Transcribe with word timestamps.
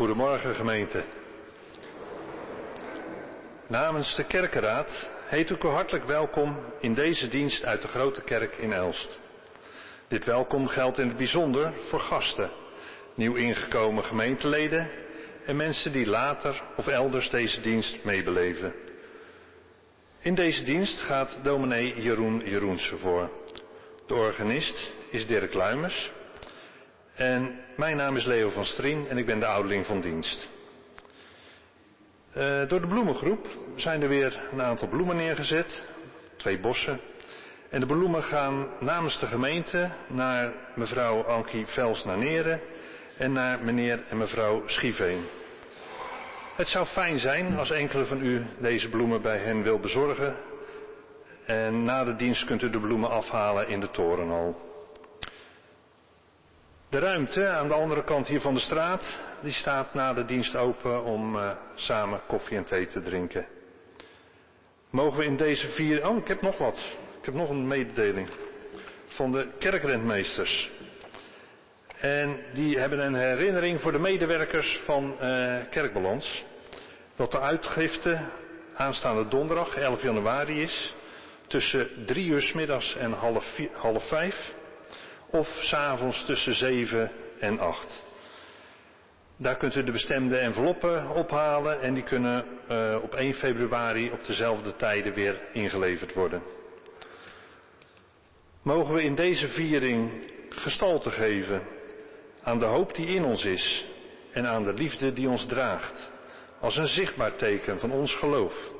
Goedemorgen 0.00 0.54
gemeente. 0.54 1.04
Namens 3.66 4.14
de 4.16 4.24
kerkenraad 4.24 5.10
heet 5.24 5.50
ik 5.50 5.64
u 5.64 5.68
hartelijk 5.68 6.04
welkom 6.04 6.58
in 6.78 6.94
deze 6.94 7.28
dienst 7.28 7.64
uit 7.64 7.82
de 7.82 7.88
Grote 7.88 8.22
Kerk 8.22 8.56
in 8.56 8.72
Elst. 8.72 9.18
Dit 10.08 10.24
welkom 10.24 10.66
geldt 10.66 10.98
in 10.98 11.08
het 11.08 11.16
bijzonder 11.16 11.72
voor 11.72 12.00
gasten, 12.00 12.50
nieuw 13.14 13.34
ingekomen 13.34 14.04
gemeenteleden 14.04 14.90
en 15.46 15.56
mensen 15.56 15.92
die 15.92 16.06
later 16.06 16.62
of 16.76 16.86
elders 16.86 17.30
deze 17.30 17.60
dienst 17.60 18.04
meebeleven. 18.04 18.74
In 20.20 20.34
deze 20.34 20.62
dienst 20.62 21.00
gaat 21.00 21.38
dominee 21.42 22.00
Jeroen 22.02 22.42
Jeroense 22.44 22.96
voor. 22.96 23.30
De 24.06 24.14
organist 24.14 24.92
is 25.10 25.26
Dirk 25.26 25.54
Luimers. 25.54 26.10
En 27.20 27.60
mijn 27.76 27.96
naam 27.96 28.16
is 28.16 28.24
Leo 28.24 28.50
van 28.50 28.64
Strien 28.64 29.08
en 29.08 29.18
ik 29.18 29.26
ben 29.26 29.40
de 29.40 29.46
ouderling 29.46 29.86
van 29.86 30.00
dienst. 30.00 30.48
Uh, 32.36 32.68
door 32.68 32.80
de 32.80 32.86
bloemengroep 32.86 33.46
zijn 33.74 34.02
er 34.02 34.08
weer 34.08 34.40
een 34.52 34.62
aantal 34.62 34.88
bloemen 34.88 35.16
neergezet, 35.16 35.86
twee 36.36 36.60
bossen. 36.60 37.00
En 37.70 37.80
de 37.80 37.86
bloemen 37.86 38.22
gaan 38.22 38.66
namens 38.78 39.18
de 39.18 39.26
gemeente 39.26 39.90
naar 40.08 40.52
mevrouw 40.74 41.22
Ankie 41.22 41.66
Vels 41.66 42.04
naar 42.04 42.18
Neren 42.18 42.60
en 43.16 43.32
naar 43.32 43.64
meneer 43.64 44.02
en 44.08 44.16
mevrouw 44.16 44.62
Schieveen. 44.66 45.24
Het 46.56 46.68
zou 46.68 46.86
fijn 46.86 47.18
zijn 47.18 47.58
als 47.58 47.70
enkele 47.70 48.04
van 48.04 48.24
u 48.24 48.46
deze 48.58 48.88
bloemen 48.88 49.22
bij 49.22 49.38
hen 49.38 49.62
wil 49.62 49.80
bezorgen. 49.80 50.36
En 51.46 51.84
na 51.84 52.04
de 52.04 52.16
dienst 52.16 52.44
kunt 52.44 52.62
u 52.62 52.70
de 52.70 52.80
bloemen 52.80 53.10
afhalen 53.10 53.68
in 53.68 53.80
de 53.80 53.90
torenhal. 53.90 54.69
De 56.90 56.98
ruimte 56.98 57.48
aan 57.48 57.68
de 57.68 57.74
andere 57.74 58.04
kant 58.04 58.28
hier 58.28 58.40
van 58.40 58.54
de 58.54 58.60
straat, 58.60 59.18
die 59.42 59.52
staat 59.52 59.94
na 59.94 60.12
de 60.12 60.24
dienst 60.24 60.56
open 60.56 61.04
om 61.04 61.36
uh, 61.36 61.50
samen 61.74 62.20
koffie 62.26 62.56
en 62.56 62.64
thee 62.64 62.86
te 62.86 63.00
drinken. 63.00 63.46
Mogen 64.90 65.18
we 65.18 65.24
in 65.24 65.36
deze 65.36 65.68
vier... 65.68 66.08
Oh, 66.08 66.16
ik 66.16 66.28
heb 66.28 66.42
nog 66.42 66.58
wat. 66.58 66.76
Ik 67.18 67.24
heb 67.24 67.34
nog 67.34 67.48
een 67.48 67.68
mededeling. 67.68 68.28
Van 69.06 69.32
de 69.32 69.48
kerkrentmeesters. 69.58 70.70
En 72.00 72.40
die 72.54 72.78
hebben 72.78 72.98
een 72.98 73.14
herinnering 73.14 73.80
voor 73.80 73.92
de 73.92 73.98
medewerkers 73.98 74.82
van 74.84 75.16
uh, 75.22 75.56
Kerkbalans. 75.70 76.44
Dat 77.16 77.30
de 77.30 77.40
uitgifte 77.40 78.20
aanstaande 78.74 79.28
donderdag, 79.28 79.76
11 79.76 80.02
januari 80.02 80.62
is. 80.62 80.94
Tussen 81.46 81.88
drie 82.06 82.26
uur 82.26 82.42
s 82.42 82.52
middags 82.52 82.96
en 82.96 83.12
half, 83.12 83.54
vier, 83.54 83.70
half 83.72 84.08
vijf 84.08 84.58
of 85.30 85.48
s'avonds 85.60 86.24
tussen 86.24 86.54
7 86.54 87.10
en 87.38 87.58
8. 87.58 87.86
Daar 89.36 89.56
kunt 89.56 89.74
u 89.74 89.84
de 89.84 89.92
bestemde 89.92 90.36
enveloppen 90.36 91.10
ophalen 91.10 91.80
en 91.80 91.94
die 91.94 92.02
kunnen 92.02 92.44
uh, 92.70 92.98
op 93.02 93.14
1 93.14 93.34
februari 93.34 94.10
op 94.10 94.24
dezelfde 94.24 94.76
tijden 94.76 95.14
weer 95.14 95.40
ingeleverd 95.52 96.14
worden. 96.14 96.42
Mogen 98.62 98.94
we 98.94 99.02
in 99.02 99.14
deze 99.14 99.48
viering 99.48 100.32
gestalte 100.48 101.10
geven 101.10 101.62
aan 102.42 102.58
de 102.58 102.64
hoop 102.64 102.94
die 102.94 103.06
in 103.06 103.24
ons 103.24 103.44
is 103.44 103.86
en 104.32 104.46
aan 104.46 104.62
de 104.62 104.72
liefde 104.72 105.12
die 105.12 105.28
ons 105.28 105.46
draagt. 105.46 106.10
Als 106.60 106.76
een 106.76 106.86
zichtbaar 106.86 107.36
teken 107.36 107.80
van 107.80 107.90
ons 107.90 108.14
geloof 108.14 108.70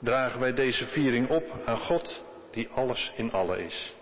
dragen 0.00 0.40
wij 0.40 0.54
deze 0.54 0.86
viering 0.86 1.28
op 1.28 1.62
aan 1.64 1.78
God 1.78 2.22
die 2.50 2.68
alles 2.74 3.12
in 3.16 3.32
alle 3.32 3.64
is. 3.64 3.93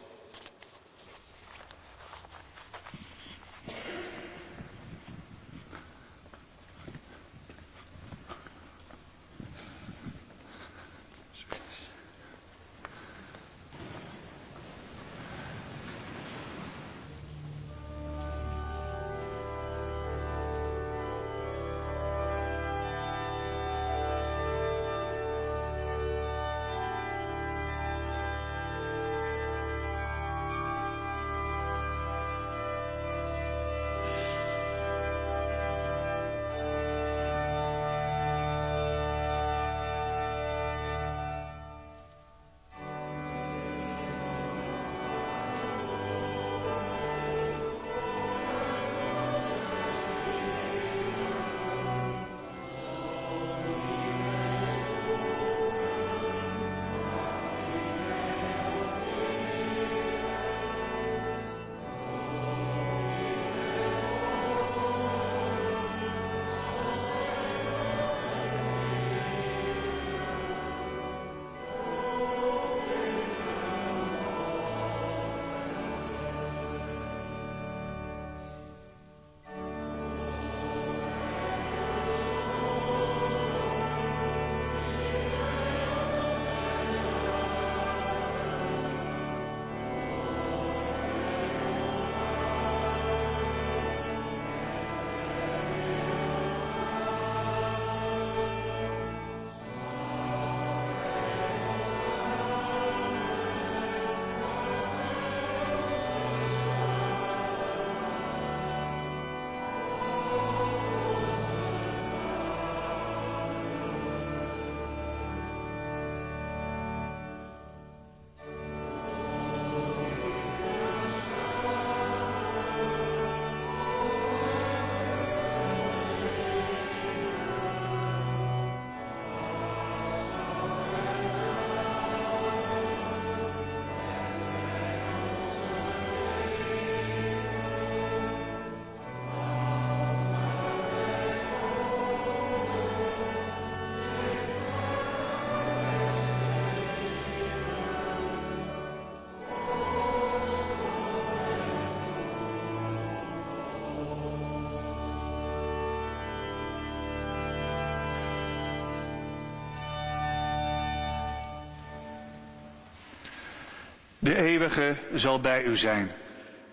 De 164.23 164.37
eeuwige 164.37 164.97
zal 165.13 165.41
bij 165.41 165.65
u 165.65 165.77
zijn. 165.77 166.11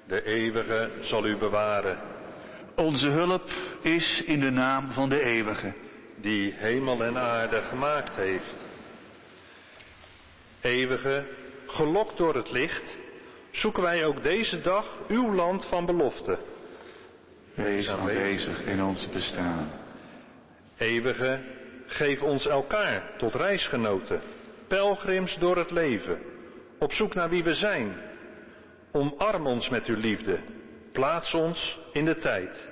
De 0.08 0.24
eeuwige 0.24 0.92
zal 1.00 1.26
u 1.26 1.38
bewaren. 1.38 2.00
Onze 2.76 3.10
hulp 3.10 3.50
is 3.82 4.24
in 4.26 4.40
de 4.40 4.50
naam 4.50 4.92
van 4.92 5.10
de 5.10 5.22
eeuwige. 5.22 5.74
Die 6.16 6.54
hemel 6.58 7.04
en 7.04 7.18
aarde 7.18 7.62
gemaakt 7.62 8.16
heeft. 8.16 8.56
Eeuwige, 10.62 11.26
gelokt 11.66 12.18
door 12.18 12.36
het 12.36 12.52
licht, 12.52 12.98
zoeken 13.52 13.84
wij 13.84 14.06
ook 14.06 14.24
deze 14.24 14.62
dag 14.62 15.00
uw 15.08 15.34
land 15.34 15.66
van 15.66 15.86
belofte. 15.86 16.38
Wees 17.54 17.88
aanwezig 17.88 18.66
in 18.66 18.84
ons 18.84 19.10
bestaan. 19.10 19.72
Eeuwige, 20.78 21.40
geef 21.86 22.22
ons 22.22 22.48
elkaar 22.48 23.14
tot 23.18 23.36
reisgenoten, 23.36 24.22
pelgrims 24.68 25.38
door 25.40 25.58
het 25.58 25.72
leven, 25.72 26.38
op 26.80 26.94
zoek 26.94 27.14
naar 27.14 27.30
wie 27.30 27.44
we 27.44 27.54
zijn. 27.54 27.96
Omarm 28.92 29.48
ons 29.48 29.70
met 29.70 29.86
uw 29.86 29.98
liefde, 29.98 30.40
plaats 30.92 31.34
ons 31.34 31.80
in 31.94 32.06
de 32.06 32.18
tijd. 32.18 32.70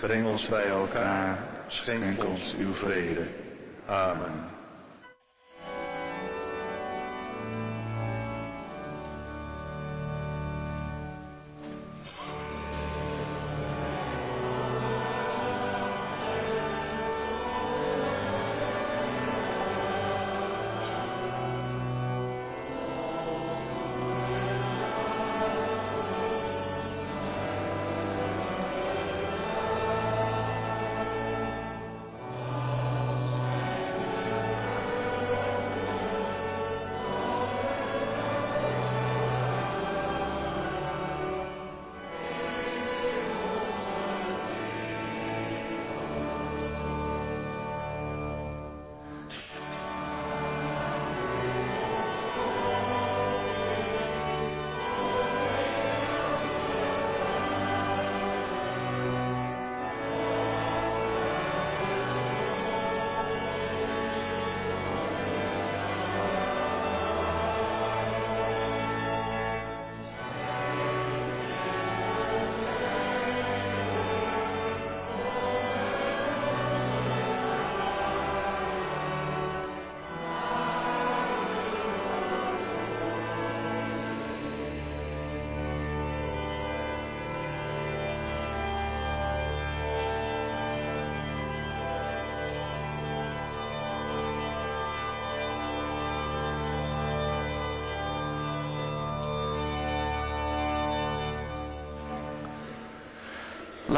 Breng 0.00 0.26
ons 0.26 0.48
bij 0.48 0.66
elkaar, 0.66 1.38
schenk 1.66 2.24
ons 2.24 2.54
uw 2.58 2.74
vrede. 2.74 3.26
Amen. 3.86 4.51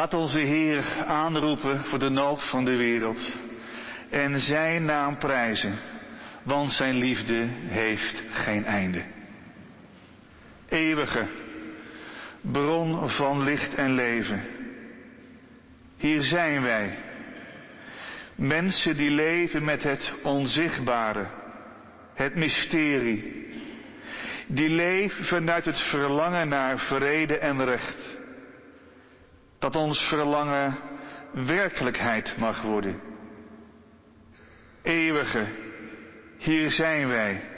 Laat 0.05 0.15
onze 0.15 0.39
Heer 0.39 1.05
aanroepen 1.07 1.85
voor 1.85 1.99
de 1.99 2.09
nood 2.09 2.49
van 2.49 2.65
de 2.65 2.77
wereld 2.77 3.37
en 4.11 4.41
Zijn 4.41 4.85
naam 4.85 5.19
prijzen, 5.19 5.79
want 6.43 6.73
Zijn 6.73 6.95
liefde 6.95 7.49
heeft 7.67 8.23
geen 8.31 8.65
einde. 8.65 9.05
Eeuwige, 10.69 11.29
bron 12.41 13.09
van 13.09 13.43
licht 13.43 13.75
en 13.75 13.95
leven. 13.95 14.43
Hier 15.97 16.23
zijn 16.23 16.63
wij, 16.63 16.99
mensen 18.35 18.97
die 18.97 19.11
leven 19.11 19.65
met 19.65 19.83
het 19.83 20.15
onzichtbare, 20.23 21.27
het 22.15 22.35
mysterie, 22.35 23.47
die 24.47 24.71
leven 24.71 25.25
vanuit 25.25 25.65
het 25.65 25.81
verlangen 25.81 26.49
naar 26.49 26.79
vrede 26.79 27.39
en 27.39 27.65
recht 27.65 28.23
dat 29.65 29.77
ons 29.77 30.09
verlangen 30.09 30.79
werkelijkheid 31.33 32.37
mag 32.37 32.63
worden. 32.63 33.01
Eeuwige, 34.83 35.47
hier 36.39 36.71
zijn 36.71 37.09
wij. 37.09 37.49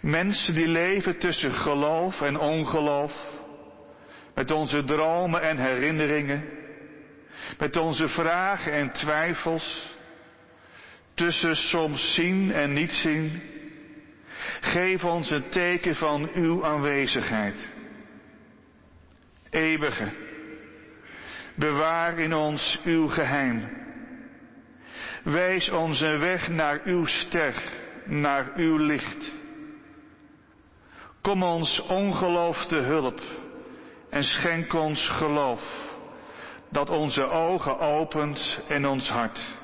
Mensen 0.00 0.54
die 0.54 0.68
leven 0.68 1.18
tussen 1.18 1.50
geloof 1.50 2.20
en 2.20 2.38
ongeloof, 2.38 3.12
met 4.34 4.50
onze 4.50 4.84
dromen 4.84 5.42
en 5.42 5.58
herinneringen, 5.58 6.48
met 7.58 7.76
onze 7.76 8.08
vragen 8.08 8.72
en 8.72 8.92
twijfels, 8.92 9.96
tussen 11.14 11.54
soms 11.54 12.14
zien 12.14 12.52
en 12.52 12.72
niet 12.72 12.92
zien. 12.92 13.42
Geef 14.60 15.04
ons 15.04 15.30
een 15.30 15.48
teken 15.48 15.94
van 15.94 16.30
uw 16.34 16.64
aanwezigheid. 16.64 17.56
Eeuwige, 19.50 20.25
Bewaar 21.56 22.18
in 22.18 22.34
ons 22.34 22.80
uw 22.84 23.08
geheim. 23.08 23.84
Wijs 25.22 25.70
ons 25.70 26.00
een 26.00 26.18
weg 26.18 26.48
naar 26.48 26.80
uw 26.84 27.04
ster, 27.06 27.54
naar 28.04 28.52
uw 28.56 28.76
licht. 28.76 29.32
Kom 31.22 31.42
ons 31.42 31.80
ongeloof 31.80 32.66
te 32.66 32.78
hulp 32.78 33.20
en 34.10 34.24
schenk 34.24 34.72
ons 34.72 35.08
geloof, 35.08 35.62
dat 36.70 36.90
onze 36.90 37.22
ogen 37.30 37.78
opent 37.78 38.60
en 38.68 38.86
ons 38.86 39.08
hart. 39.08 39.56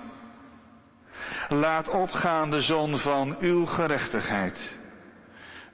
Laat 1.48 1.88
opgaan 1.88 2.50
de 2.50 2.60
zon 2.60 2.98
van 2.98 3.36
uw 3.40 3.66
gerechtigheid. 3.66 4.78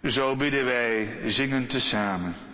Zo 0.03 0.37
bidden 0.37 0.65
wij 0.65 1.21
zingend 1.27 1.71
tezamen. 1.71 2.48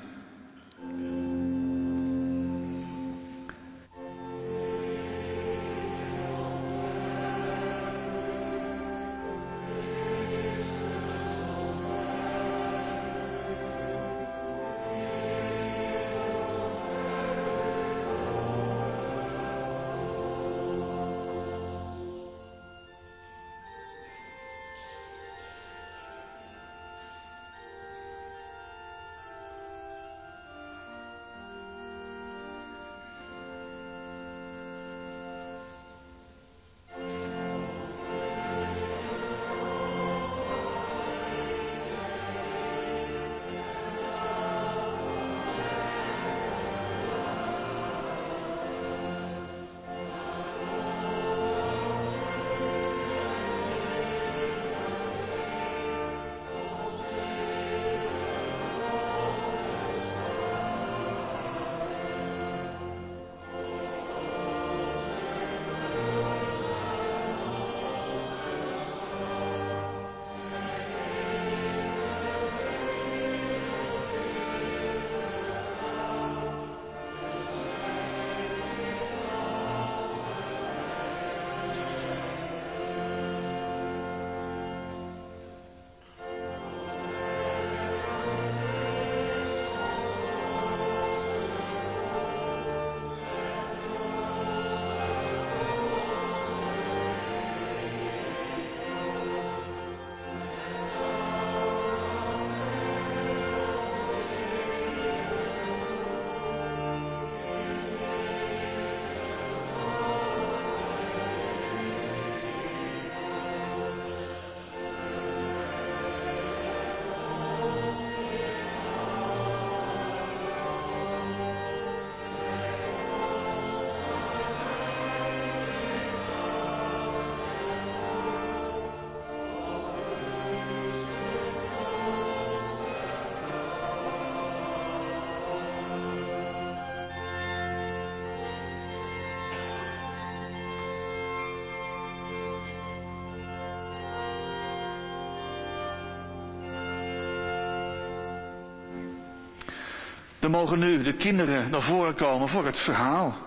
Mogen 150.55 150.79
nu 150.79 151.03
de 151.03 151.15
kinderen 151.17 151.71
naar 151.71 151.83
voren 151.83 152.15
komen 152.15 152.49
voor 152.49 152.65
het 152.65 152.79
verhaal. 152.79 153.39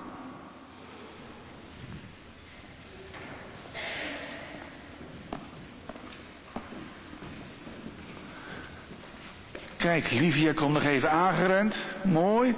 Kijk, 9.77 10.11
Livia 10.11 10.53
komt 10.53 10.73
nog 10.73 10.83
even 10.83 11.11
aangerend. 11.11 11.95
Mooi. 12.03 12.55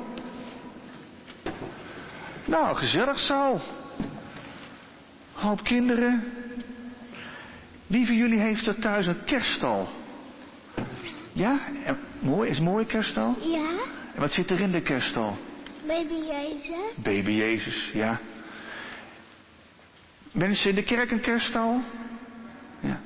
Nou, 2.46 2.76
gezellig 2.76 3.20
zo. 3.20 3.60
Hoop 5.34 5.64
kinderen. 5.64 6.24
Wie 7.88 8.06
van 8.06 8.16
jullie 8.16 8.40
heeft 8.40 8.68
er 8.68 8.80
thuis 8.80 9.08
een 9.08 9.24
kerststal? 9.24 9.90
Ja? 11.32 11.60
Mooi, 12.20 12.50
is 12.50 12.58
een 12.58 12.64
mooie 12.64 12.86
kerststal? 12.86 13.36
Ja, 13.42 13.89
En 14.20 14.26
wat 14.26 14.34
zit 14.34 14.50
er 14.50 14.60
in 14.60 14.72
de 14.72 14.82
kerststal? 14.82 15.38
baby 15.88 16.14
Jezus. 16.14 17.04
Baby 17.04 17.32
Jezus, 17.32 17.90
ja. 17.94 18.20
Mensen 20.32 20.70
in 20.70 20.76
de 20.76 20.84
kerk 20.84 21.12
een 21.12 21.20
kerststal? 21.20 21.82
Ja. 22.80 23.00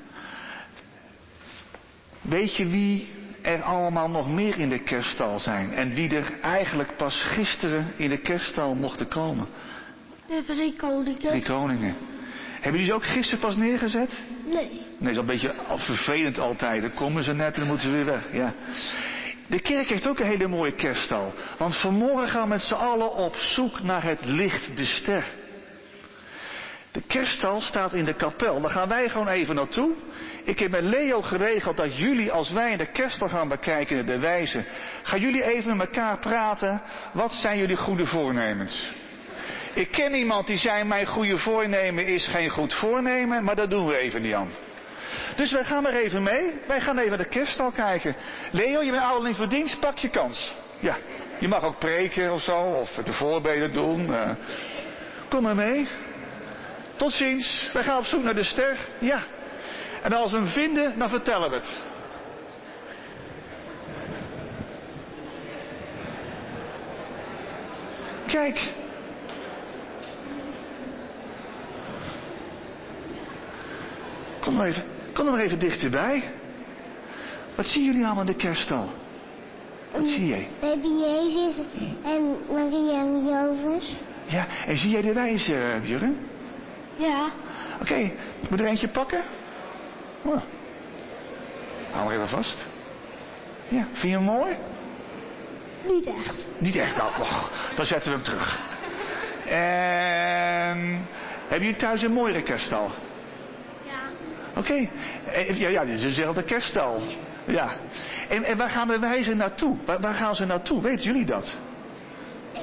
Weet 2.21 2.55
je 2.55 2.67
wie 2.67 3.07
er 3.41 3.61
allemaal 3.61 4.09
nog 4.09 4.29
meer 4.29 4.57
in 4.59 4.69
de 4.69 4.79
kerststal 4.79 5.39
zijn? 5.39 5.73
En 5.73 5.93
wie 5.93 6.15
er 6.15 6.39
eigenlijk 6.41 6.97
pas 6.97 7.23
gisteren 7.23 7.93
in 7.95 8.09
de 8.09 8.17
kerststal 8.17 8.75
mochten 8.75 9.07
komen? 9.07 9.47
De 10.27 10.43
drie 10.45 10.73
koningen. 10.73 11.19
Drie 11.19 11.43
koningen. 11.43 11.95
Hebben 12.53 12.71
jullie 12.71 12.85
ze 12.85 12.93
ook 12.93 13.05
gisteren 13.05 13.39
pas 13.39 13.55
neergezet? 13.55 14.19
Nee. 14.45 14.81
Nee, 14.97 14.97
dat 14.97 15.11
is 15.11 15.17
een 15.17 15.25
beetje 15.25 15.53
vervelend 15.75 16.39
altijd. 16.39 16.81
Dan 16.81 16.93
komen 16.93 17.23
ze 17.23 17.33
net 17.33 17.53
en 17.53 17.59
dan 17.59 17.67
moeten 17.67 17.87
ze 17.87 17.93
weer 17.93 18.05
weg. 18.05 18.27
Ja. 18.31 18.53
De 19.47 19.59
kerk 19.59 19.87
heeft 19.87 20.07
ook 20.07 20.19
een 20.19 20.25
hele 20.25 20.47
mooie 20.47 20.73
kerststal. 20.75 21.33
Want 21.57 21.77
vanmorgen 21.77 22.29
gaan 22.29 22.43
we 22.43 22.47
met 22.47 22.61
z'n 22.61 22.73
allen 22.73 23.13
op 23.13 23.35
zoek 23.35 23.81
naar 23.81 24.03
het 24.03 24.25
licht, 24.25 24.77
de 24.77 24.85
ster. 24.85 25.23
De 26.91 27.01
kerststal 27.07 27.61
staat 27.61 27.93
in 27.93 28.05
de 28.05 28.13
kapel. 28.13 28.61
Daar 28.61 28.71
gaan 28.71 28.87
wij 28.87 29.09
gewoon 29.09 29.27
even 29.27 29.55
naartoe. 29.55 29.91
Ik 30.43 30.59
heb 30.59 30.71
met 30.71 30.81
Leo 30.81 31.21
geregeld 31.21 31.77
dat 31.77 31.97
jullie, 31.97 32.31
als 32.31 32.51
wij 32.51 32.77
de 32.77 32.85
kerststal 32.85 33.27
gaan 33.27 33.47
bekijken 33.47 34.05
de 34.05 34.19
wijze, 34.19 34.63
gaan 35.03 35.19
jullie 35.19 35.43
even 35.43 35.77
met 35.77 35.87
elkaar 35.87 36.19
praten. 36.19 36.81
Wat 37.13 37.31
zijn 37.31 37.57
jullie 37.57 37.75
goede 37.75 38.05
voornemens? 38.05 38.91
Ik 39.73 39.91
ken 39.91 40.13
iemand 40.15 40.47
die 40.47 40.57
zei, 40.57 40.83
mijn 40.83 41.05
goede 41.05 41.37
voornemen 41.37 42.05
is 42.05 42.27
geen 42.27 42.49
goed 42.49 42.73
voornemen, 42.73 43.43
maar 43.43 43.55
dat 43.55 43.69
doen 43.69 43.87
we 43.87 43.97
even 43.97 44.21
niet 44.21 44.33
aan. 44.33 44.51
Dus 45.35 45.51
wij 45.51 45.63
gaan 45.63 45.85
er 45.87 45.93
even 45.93 46.23
mee. 46.23 46.53
Wij 46.67 46.81
gaan 46.81 46.97
even 46.97 47.17
de 47.17 47.25
kerststal 47.25 47.71
kijken. 47.71 48.15
Leo, 48.51 48.81
je 48.81 48.91
bent 48.91 49.03
ouderling 49.03 49.35
voor 49.35 49.49
dienst, 49.49 49.79
pak 49.79 49.97
je 49.97 50.09
kans. 50.09 50.53
Ja, 50.79 50.95
je 51.39 51.47
mag 51.47 51.63
ook 51.63 51.79
preken 51.79 52.31
of 52.31 52.41
zo, 52.41 52.59
of 52.61 52.89
de 53.03 53.13
voorbeden 53.13 53.73
doen. 53.73 54.13
eh. 54.13 54.29
kom 55.29 55.43
maar 55.43 55.55
mee. 55.55 55.87
Tot 56.95 57.13
ziens. 57.13 57.69
Wij 57.73 57.83
gaan 57.83 57.97
op 57.97 58.05
zoek 58.05 58.23
naar 58.23 58.35
de 58.35 58.43
ster. 58.43 58.77
Ja. 58.99 59.23
En 60.01 60.13
als 60.13 60.31
we 60.31 60.37
hem 60.37 60.47
vinden, 60.47 60.99
dan 60.99 61.09
vertellen 61.09 61.49
we 61.49 61.55
het. 61.55 61.81
Kijk. 68.27 68.71
Kom 74.39 74.53
maar 74.55 74.67
even, 74.67 74.83
kom 75.13 75.25
maar 75.25 75.39
even 75.39 75.59
dichterbij. 75.59 76.23
Wat 77.55 77.65
zien 77.65 77.85
jullie 77.85 78.05
allemaal 78.05 78.25
in 78.25 78.31
de 78.31 78.35
kerststal? 78.35 78.89
Wat 79.91 80.07
zie 80.07 80.27
jij? 80.27 80.47
Baby 80.59 80.87
Jezus 80.87 81.55
en 82.03 82.35
Maria 82.51 82.99
en 82.99 83.25
Jozef. 83.25 83.89
Ja, 84.25 84.47
en 84.65 84.77
zie 84.77 84.89
jij 84.89 85.01
de 85.01 85.13
wijze, 85.13 85.53
uh, 85.53 85.89
Jurgen? 85.89 86.17
Ja. 86.95 87.31
Oké, 87.81 88.11
moet 88.49 88.59
er 88.59 88.65
eentje 88.65 88.87
pakken? 88.87 89.23
Oh. 90.21 90.41
Hou 91.91 92.05
maar 92.05 92.13
even 92.13 92.27
vast. 92.27 92.65
Ja, 93.67 93.87
vind 93.91 94.01
je 94.01 94.09
hem 94.09 94.23
mooi? 94.23 94.55
Niet 95.87 96.05
echt. 96.05 96.47
Niet 96.57 96.75
echt, 96.75 96.97
nou, 96.97 97.11
dan 97.75 97.85
zetten 97.85 98.11
we 98.11 98.15
hem 98.15 98.25
terug. 98.25 98.59
En 99.47 101.07
hebben 101.39 101.67
jullie 101.67 101.75
thuis 101.75 102.01
een 102.01 102.13
mooiere 102.13 102.41
kerststal? 102.41 102.91
Oké, 104.55 104.89
Eh, 105.25 105.59
ja, 105.59 105.69
ja, 105.69 105.85
dit 105.85 105.95
is 105.95 106.01
dezelfde 106.01 106.43
kerststal. 106.43 107.01
Ja. 107.45 107.69
En, 108.29 108.43
en 108.43 108.57
waar 108.57 108.69
gaan 108.69 108.87
de 108.87 108.99
wijzen 108.99 109.37
naartoe? 109.37 109.77
Waar, 109.85 109.99
waar 109.99 110.13
gaan 110.13 110.35
ze 110.35 110.45
naartoe? 110.45 110.81
Weten 110.81 111.05
jullie 111.05 111.25
dat? 111.25 111.55
Ik 112.53 112.59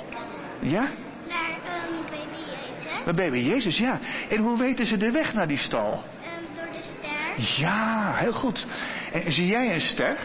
Ja? 0.60 0.80
naar 1.28 1.50
um, 1.88 2.02
baby 2.04 2.40
Jezus. 2.50 3.04
Met 3.04 3.16
baby 3.16 3.38
Jezus, 3.38 3.78
ja. 3.78 3.98
En 4.28 4.38
hoe 4.38 4.58
weten 4.58 4.86
ze 4.86 4.96
de 4.96 5.10
weg 5.10 5.34
naar 5.34 5.48
die 5.48 5.58
stal? 5.58 5.92
Um, 5.92 6.54
door 6.54 6.72
de 6.72 6.82
ster. 6.82 7.60
Ja, 7.62 8.14
heel 8.14 8.32
goed. 8.32 8.66
En 9.12 9.32
zie 9.32 9.46
jij 9.46 9.74
een 9.74 9.80
ster? 9.80 10.16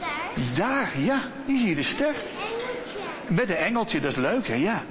Daar. 0.00 0.54
Daar, 0.56 1.00
ja. 1.00 1.22
Hier 1.46 1.58
zie 1.58 1.68
je 1.68 1.74
de 1.74 1.82
ster. 1.82 2.06
Engeltje. 2.14 3.34
Met 3.34 3.48
een 3.48 3.56
engeltje, 3.56 4.00
dat 4.00 4.10
is 4.10 4.16
leuk, 4.16 4.46
hè? 4.48 4.54
Ja. 4.54 4.82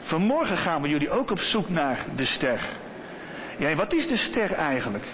Vanmorgen 0.00 0.56
gaan 0.56 0.82
we 0.82 0.88
jullie 0.88 1.10
ook 1.10 1.30
op 1.30 1.38
zoek 1.38 1.68
naar 1.68 1.98
de 2.16 2.24
ster. 2.24 2.60
Ja, 3.58 3.74
wat 3.74 3.92
is 3.92 4.06
de 4.06 4.16
ster 4.16 4.52
eigenlijk? 4.52 5.04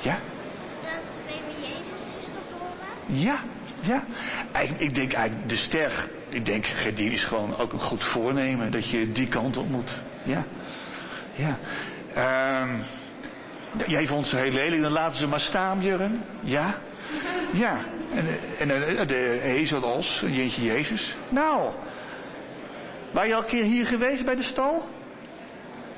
Ja? 0.00 0.18
Dat 0.82 0.90
baby 1.26 1.60
Jezus 1.60 2.00
is 2.18 2.24
geboren. 2.24 3.20
Ja, 3.20 3.38
ja. 3.80 4.04
Ik, 4.62 4.80
ik 4.80 4.94
denk 4.94 5.12
eigenlijk, 5.12 5.48
de 5.48 5.56
ster, 5.56 6.08
ik 6.28 6.44
denk, 6.44 6.66
die 6.94 7.10
is 7.10 7.24
gewoon 7.24 7.56
ook 7.56 7.72
een 7.72 7.80
goed 7.80 8.04
voornemen 8.04 8.70
dat 8.70 8.90
je 8.90 9.12
die 9.12 9.28
kant 9.28 9.56
op 9.56 9.68
moet. 9.68 9.94
Ja, 10.22 10.44
ja. 11.32 11.58
Ehm, 12.14 12.80
jij 13.86 14.06
vond 14.06 14.26
ze 14.26 14.36
heel 14.36 14.52
lelijk, 14.52 14.82
dan 14.82 14.92
laten 14.92 15.18
ze 15.18 15.26
maar 15.26 15.40
staan, 15.40 15.80
Jurgen. 15.80 16.22
Ja, 16.40 16.74
ja. 17.52 17.84
En, 18.14 18.26
en, 18.58 18.98
en 18.98 19.06
de 19.06 19.40
ezelos, 19.40 20.22
Jeetje 20.26 20.62
Jezus. 20.62 21.16
Nou, 21.28 21.72
waren 23.12 23.28
je 23.28 23.34
al 23.34 23.42
een 23.42 23.48
keer 23.48 23.64
hier 23.64 23.86
geweest 23.86 24.24
bij 24.24 24.34
de 24.34 24.42
stal? 24.42 24.96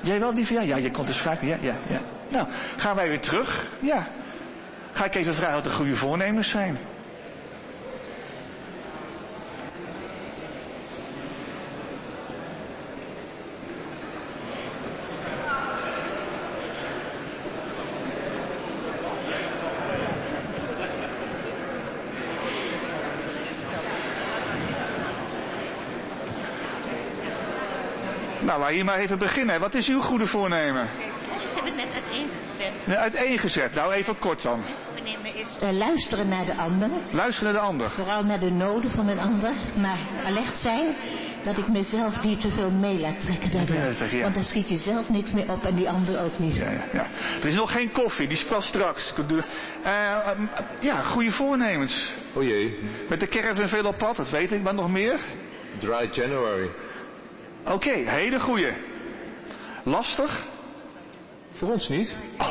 Jij 0.01 0.19
wel, 0.19 0.33
lieve? 0.33 0.53
Ja, 0.53 0.61
ja, 0.61 0.77
je 0.77 0.91
komt 0.91 1.07
dus 1.07 1.21
vaak. 1.21 1.41
Ja, 1.41 1.57
ja, 1.61 1.75
ja. 1.87 2.01
Nou, 2.29 2.47
gaan 2.77 2.95
wij 2.95 3.07
weer 3.07 3.21
terug? 3.21 3.67
Ja. 3.79 4.07
Ga 4.91 5.05
ik 5.05 5.15
even 5.15 5.33
vragen 5.33 5.53
wat 5.53 5.63
de 5.63 5.69
goede 5.69 5.95
voornemens 5.95 6.49
zijn. 6.49 6.77
Nou, 28.51 28.63
laat 28.63 28.71
hier 28.71 28.85
maar 28.85 28.97
even 28.97 29.17
beginnen. 29.17 29.59
Wat 29.59 29.73
is 29.73 29.87
uw 29.87 30.01
goede 30.01 30.27
voornemen? 30.27 30.83
Ik 30.83 30.89
heb 31.55 31.65
het 31.65 31.75
net 31.75 31.87
uiteengezet. 31.93 32.85
Nou, 32.87 32.99
Uiteengezet. 32.99 33.73
Nou, 33.73 33.93
even 33.93 34.19
kort 34.19 34.41
dan. 34.41 34.63
Voornemen 34.93 35.35
is 35.35 35.57
Eh, 35.59 35.71
luisteren 35.71 36.27
naar 36.29 36.45
de 36.45 36.53
ander. 36.55 36.89
Luister 37.11 37.43
naar 37.43 37.53
de 37.53 37.59
ander. 37.59 37.89
Vooral 37.89 38.23
naar 38.23 38.39
de 38.39 38.49
noden 38.49 38.91
van 38.91 39.07
een 39.07 39.19
ander. 39.19 39.51
Maar 39.75 39.97
alert 40.25 40.57
zijn 40.57 40.95
dat 41.43 41.57
ik 41.57 41.67
mezelf 41.67 42.23
niet 42.23 42.41
te 42.41 42.49
veel 42.49 42.71
mee 42.71 42.99
laat 42.99 43.21
trekken 43.21 43.51
daardoor. 43.51 43.75
Ja, 43.75 43.93
zeg, 43.93 44.11
ja. 44.11 44.21
Want 44.21 44.33
dan 44.35 44.43
schiet 44.43 44.69
je 44.69 44.75
zelf 44.75 45.09
niks 45.09 45.31
meer 45.31 45.51
op 45.51 45.65
en 45.65 45.75
die 45.75 45.89
ander 45.89 46.21
ook 46.23 46.39
niet. 46.39 46.55
Ja, 46.55 46.71
ja, 46.71 46.83
ja. 46.93 47.07
Er 47.41 47.47
is 47.47 47.53
nog 47.55 47.71
geen 47.71 47.91
koffie, 47.91 48.27
die 48.27 48.37
is 48.37 48.45
pas 48.45 48.65
straks. 48.67 49.13
Eh, 49.83 49.91
ja, 50.79 51.01
goede 51.01 51.31
voornemens. 51.31 52.11
O 52.33 52.43
jee, 52.43 52.75
Met 53.09 53.19
de 53.19 53.27
caravan 53.27 53.67
veel 53.67 53.85
op 53.85 53.97
pad, 53.97 54.15
dat 54.15 54.29
weet 54.29 54.51
ik, 54.51 54.61
maar 54.61 54.73
nog 54.73 54.91
meer? 54.91 55.19
dry 55.79 56.09
January. 56.11 56.69
Oké, 57.67 57.89
hele 57.89 58.39
goeie. 58.39 58.71
Lastig? 59.83 60.45
Voor 61.51 61.69
ons 61.71 61.89
niet. 61.89 62.15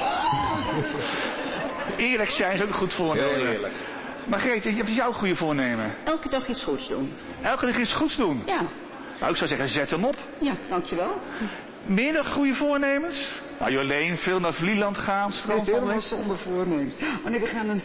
Eerlijk 1.96 2.30
zijn 2.30 2.52
is 2.54 2.62
ook 2.62 2.68
een 2.68 2.74
goed 2.74 2.94
voornemen. 2.94 3.38
Heel 3.38 3.46
eerlijk. 3.52 3.72
Margreet, 4.26 4.76
wat 4.78 4.88
is 4.88 4.96
jouw 4.96 5.12
goede 5.12 5.36
voornemen? 5.36 5.94
Elke 6.04 6.28
dag 6.28 6.48
iets 6.48 6.64
goeds 6.64 6.88
doen. 6.88 7.12
Elke 7.42 7.66
dag 7.66 7.78
iets 7.78 7.92
goeds 7.92 8.16
doen. 8.16 8.42
Ja, 8.46 8.60
Nou, 9.20 9.30
ik 9.30 9.36
zou 9.36 9.48
zeggen, 9.48 9.68
zet 9.68 9.90
hem 9.90 10.04
op. 10.04 10.16
ja, 10.40 10.52
dankjewel. 10.68 11.20
Meer 11.86 12.12
nog 12.12 12.32
goede 12.32 12.54
voornemens? 12.54 13.26
Nou, 13.58 13.72
Jolene, 13.72 14.16
veel 14.16 14.40
naar 14.40 14.54
Vlieland 14.54 14.98
gaan, 14.98 15.32
strand 15.32 15.66
helemaal 15.66 16.00
zonder 16.00 16.38
voornemens. 16.38 16.94
Oh 17.24 17.30
nee, 17.30 17.40
we, 17.40 17.46
gaan 17.46 17.68
een, 17.68 17.82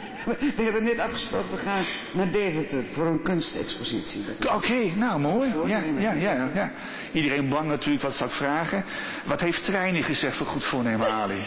we 0.55 0.63
hebben 0.63 0.83
net 0.83 0.99
afgesproken, 0.99 1.51
we 1.51 1.57
gaan 1.57 1.85
naar 2.13 2.31
Deventer 2.31 2.83
voor 2.93 3.05
een 3.05 3.21
kunstexpositie. 3.21 4.25
Oké, 4.53 4.91
nou 4.95 5.19
mooi. 5.19 5.53
Ja, 5.65 5.79
ja, 5.99 6.13
ja, 6.13 6.49
ja. 6.53 6.71
Iedereen 7.11 7.49
bang 7.49 7.67
natuurlijk, 7.67 8.03
wat 8.03 8.13
zou 8.13 8.29
ik 8.29 8.35
vragen? 8.35 8.85
Wat 9.25 9.41
heeft 9.41 9.65
Treini 9.65 10.01
gezegd 10.01 10.37
voor 10.37 10.47
goed 10.47 10.63
voornemen, 10.63 11.11
Ali? 11.11 11.45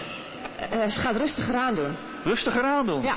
Eh, 0.70 0.88
ze 0.88 0.98
gaat 0.98 1.16
rustiger 1.16 1.54
aan 1.54 1.74
doen. 1.74 1.96
Rustiger 2.24 2.62
aan 2.62 2.86
doen. 2.86 3.02
Ja. 3.02 3.16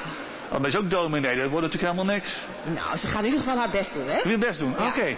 Oh, 0.51 0.59
maar 0.59 0.67
is 0.67 0.77
ook 0.77 0.89
dominee, 0.89 1.35
dat 1.35 1.49
wordt 1.49 1.65
natuurlijk 1.65 1.93
helemaal 1.93 2.15
niks. 2.15 2.37
Nou, 2.73 2.97
ze 2.97 3.07
gaat 3.07 3.19
in 3.19 3.25
ieder 3.25 3.39
geval 3.39 3.57
haar 3.57 3.69
best 3.69 3.93
doen, 3.93 4.07
hè? 4.07 4.19
Wil 4.23 4.31
je 4.31 4.37
best 4.37 4.59
doen? 4.59 4.71
Oké. 4.71 5.17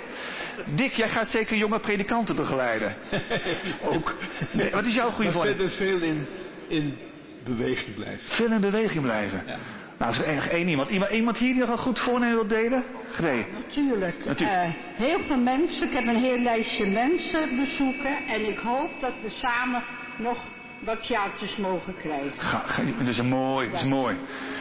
Dick, 0.76 0.92
jij 0.92 1.08
gaat 1.08 1.28
zeker 1.28 1.58
jonge 1.58 1.80
predikanten 1.80 2.36
begeleiden. 2.36 2.96
Ook. 3.94 4.16
Nee, 4.52 4.72
wat 4.72 4.86
is 4.86 4.96
jouw 4.96 5.10
goede 5.10 5.32
Maar 5.32 5.46
verder 5.46 5.70
veel 5.70 6.00
in, 6.00 6.26
in 6.68 6.98
beweging 7.44 7.96
blijven. 7.96 8.30
Veel 8.30 8.52
in 8.52 8.62
beweging 8.62 9.04
blijven. 9.04 9.44
Ja. 9.48 9.58
Nou, 9.98 10.12
is 10.12 10.18
er 10.18 10.26
erg 10.26 10.50
één 10.50 10.68
iemand. 10.68 10.90
iemand. 10.90 11.12
Iemand 11.12 11.38
hier 11.38 11.52
die 11.54 11.62
nog 11.62 11.70
een 11.70 11.78
goed 11.78 12.00
voornemen 12.00 12.36
wil 12.36 12.48
delen? 12.48 12.84
Nee. 13.22 13.46
Natuurlijk. 13.54 14.26
Natuurlijk. 14.26 14.60
Eh, 14.60 14.74
heel 14.96 15.20
veel 15.20 15.38
mensen. 15.38 15.88
Ik 15.88 15.94
heb 15.94 16.08
een 16.08 16.22
heel 16.22 16.38
lijstje 16.40 16.88
mensen 16.88 17.56
bezoeken. 17.58 18.18
En 18.28 18.50
ik 18.50 18.58
hoop 18.58 18.90
dat 19.00 19.14
we 19.22 19.30
samen 19.30 19.84
nog 20.18 20.38
wat 20.80 21.08
jaartjes 21.08 21.58
mogen 21.58 21.96
krijgen. 21.96 22.32
Ga, 22.40 22.58
ga, 22.58 22.82
dat 22.98 23.08
is 23.08 23.18
een 23.18 23.28
mooi, 23.28 23.70
dat 23.70 23.80
is 23.80 23.86
mooi. 23.88 24.16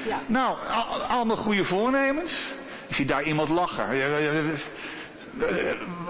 Ja. 0.09 0.21
Nou, 0.27 0.57
al- 0.69 1.03
allemaal 1.03 1.37
goede 1.37 1.65
voornemens. 1.65 2.51
Ik 2.89 2.95
zie 2.95 3.07
daar 3.07 3.23
iemand 3.23 3.49
lachen. 3.49 3.97
Eh, 5.41 5.47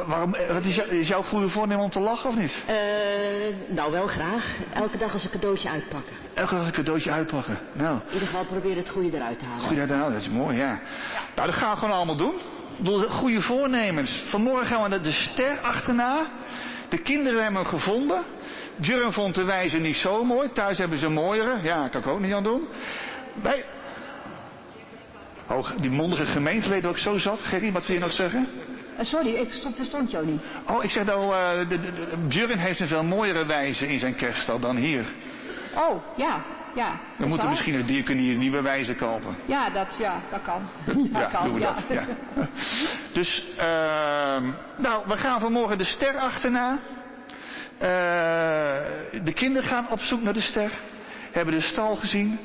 Waarom, 0.07 0.35
eh, 0.35 0.53
wat 0.53 0.65
is, 0.65 0.75
jou- 0.75 0.89
is 0.89 1.09
jouw 1.09 1.23
goede 1.23 1.49
voornemen 1.49 1.85
om 1.85 1.91
te 1.91 2.01
lachen 2.01 2.29
of 2.31 2.37
niet? 2.37 2.63
Eh, 2.67 2.75
nou, 3.69 3.93
wel 3.93 4.07
graag. 4.07 4.57
Elke 4.73 4.99
dag 4.99 5.13
als 5.13 5.25
een 5.25 5.31
cadeautje 5.31 5.69
uitpakken. 5.69 6.13
Elke 6.35 6.55
dag 6.55 6.67
een 6.67 6.73
cadeautje 6.73 7.11
uitpakken. 7.11 7.59
Nou, 7.73 7.97
In 8.07 8.13
ieder 8.13 8.27
geval 8.29 8.45
proberen 8.45 8.77
het 8.77 8.89
goede 8.91 9.17
eruit 9.17 9.39
te 9.39 9.45
halen. 9.45 9.65
goeie 9.67 9.87
dat, 9.87 9.89
nou, 9.99 10.13
dat 10.13 10.21
is 10.21 10.29
mooi, 10.29 10.57
ja. 10.57 10.81
Nou, 11.35 11.47
dat 11.49 11.57
gaan 11.57 11.71
we 11.73 11.79
gewoon 11.79 11.95
allemaal 11.95 12.17
doen. 12.17 12.35
Goede 13.09 13.41
voornemens. 13.41 14.23
Vanmorgen 14.27 14.67
gaan 14.67 14.83
we 14.83 14.89
naar 14.89 15.03
de 15.03 15.13
ster 15.13 15.59
achterna. 15.61 16.27
De 16.89 16.99
kinderen 16.99 17.43
hebben 17.43 17.61
hem 17.63 17.71
gevonden. 17.71 18.23
Jurgen 18.81 19.13
vond 19.13 19.35
de 19.35 19.45
wijze 19.45 19.79
niet 19.79 19.97
zo 19.97 20.25
mooi. 20.25 20.53
Thuis 20.53 20.79
hebben 20.79 20.99
ze 20.99 21.07
een 21.07 21.13
mooiere. 21.13 21.59
Ja, 21.63 21.89
kan 21.89 22.01
ik 22.01 22.07
ook 22.07 22.21
niet 22.21 22.33
aan 22.35 22.43
doen. 22.43 22.69
Wij... 23.43 23.65
Oh, 25.49 25.69
die 25.81 25.91
mondige 25.91 26.25
gemeenteleden 26.25 26.91
ook 26.91 26.99
zo 26.99 27.19
zat. 27.19 27.39
Gerrie, 27.41 27.73
wat 27.73 27.87
wil 27.87 27.97
je 27.97 28.03
nog 28.03 28.13
zeggen? 28.13 28.49
Eh, 28.97 29.05
sorry, 29.05 29.35
ik 29.35 29.53
stond, 29.53 29.77
verstond 29.77 30.11
jou 30.11 30.27
niet. 30.27 30.43
Oh, 30.69 30.85
ik 30.85 30.91
zeg 30.91 31.05
nou, 31.05 31.69
de, 31.69 31.81
de, 31.81 31.93
de- 31.93 32.17
Björn 32.29 32.59
heeft 32.59 32.81
een 32.81 32.87
veel 32.87 33.05
mooiere 33.05 33.47
wijze 33.47 33.89
in 33.89 33.99
zijn 33.99 34.15
kerststal 34.15 34.59
dan 34.59 34.77
hier. 34.77 35.05
Oh, 35.75 36.03
ja, 36.17 36.43
ja. 36.75 36.91
We 36.91 36.99
dat 37.19 37.29
moeten 37.29 37.45
is 37.47 37.51
misschien 37.51 37.75
een 37.75 37.87
diaconie 37.87 38.33
een 38.33 38.39
nieuwe 38.39 38.63
wijze 38.63 38.95
kopen. 38.95 39.37
Ja, 39.47 39.71
dat, 39.71 39.97
ja, 39.99 40.21
dat 40.31 40.43
kan. 40.43 40.69
Ja, 41.13 41.25
kan, 41.25 41.45
doen 41.45 41.55
we 41.55 41.61
ja. 41.61 41.75
dat. 41.75 41.85
Ja. 41.89 42.07
Dus, 43.13 43.45
ehm, 43.57 44.53
nou, 44.77 45.05
we 45.07 45.17
gaan 45.17 45.41
vanmorgen 45.41 45.79
de 45.79 45.85
ster 45.85 46.19
achterna. 46.19 46.81
Eh, 47.79 47.89
de 49.25 49.33
kinderen 49.35 49.69
gaan 49.69 49.89
op 49.91 50.01
zoek 50.01 50.23
naar 50.23 50.33
de 50.33 50.41
ster. 50.41 50.71
Hebben 51.33 51.55
de 51.55 51.61
stal 51.61 51.97
gezien. 51.97 52.39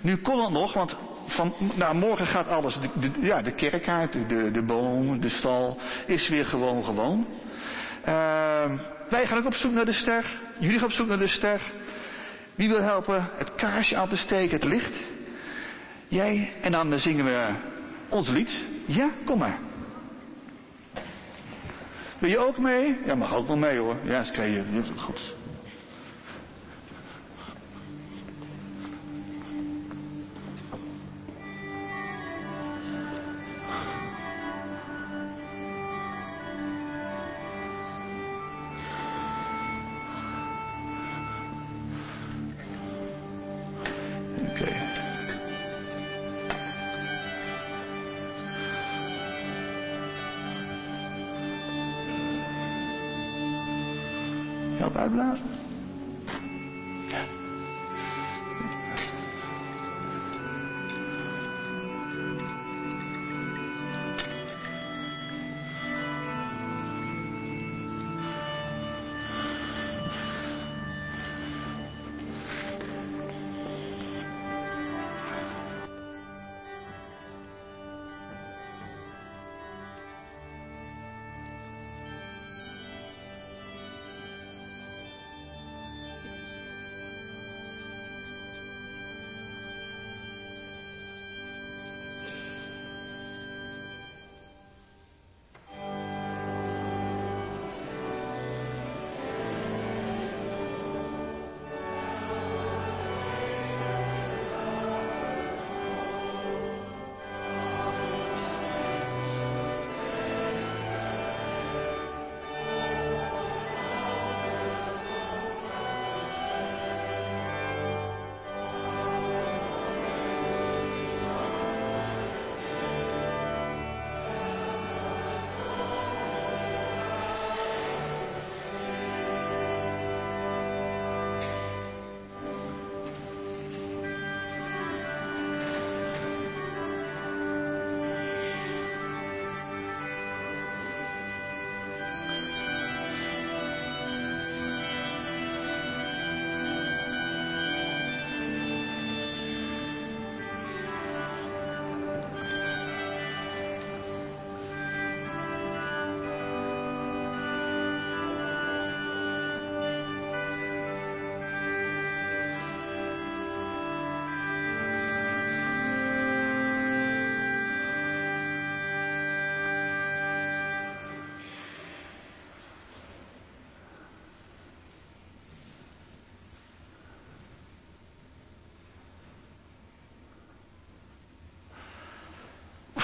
Nu 0.00 0.16
kon 0.16 0.40
het 0.40 0.50
nog, 0.50 0.74
want 0.74 0.96
van, 1.28 1.54
nou, 1.76 1.94
morgen 1.94 2.26
gaat 2.26 2.48
alles. 2.48 2.78
Ja, 3.20 3.42
de 3.42 3.52
kerk 3.52 3.88
uit, 3.88 4.12
de, 4.12 4.50
de, 4.50 4.62
boom, 4.62 5.20
de 5.20 5.28
stal 5.28 5.78
is 6.06 6.28
weer 6.28 6.44
gewoon 6.44 6.84
gewoon. 6.84 7.26
Ehm, 8.04 8.76
wij 9.08 9.26
gaan 9.26 9.38
ook 9.38 9.46
op 9.46 9.54
zoek 9.54 9.72
naar 9.72 9.84
de 9.84 9.92
ster. 9.92 10.24
Jullie 10.58 10.78
gaan 10.78 10.88
op 10.88 10.92
zoek 10.92 11.06
naar 11.06 11.18
de 11.18 11.26
ster. 11.26 11.60
Wie 12.54 12.68
wil 12.68 12.82
helpen 12.82 13.28
het 13.36 13.54
kaarsje 13.54 13.96
aan 13.96 14.08
te 14.08 14.16
steken, 14.16 14.60
het 14.60 14.64
licht? 14.64 15.06
Jij 16.08 16.52
en 16.60 16.72
dan 16.72 16.92
eh, 16.92 16.98
zingen 16.98 17.24
we 17.24 17.54
ons 18.08 18.28
lied. 18.28 18.60
Ja, 18.86 19.10
kom 19.24 19.38
maar. 19.38 19.58
Wil 22.18 22.30
je 22.30 22.38
ook 22.38 22.58
mee? 22.58 22.98
Ja, 23.06 23.14
mag 23.14 23.34
ook 23.34 23.46
wel 23.46 23.56
mee 23.56 23.78
hoor. 23.78 23.96
Ja, 24.04 24.20
is 24.20 24.30
je. 24.30 24.62
Goed. 24.96 25.36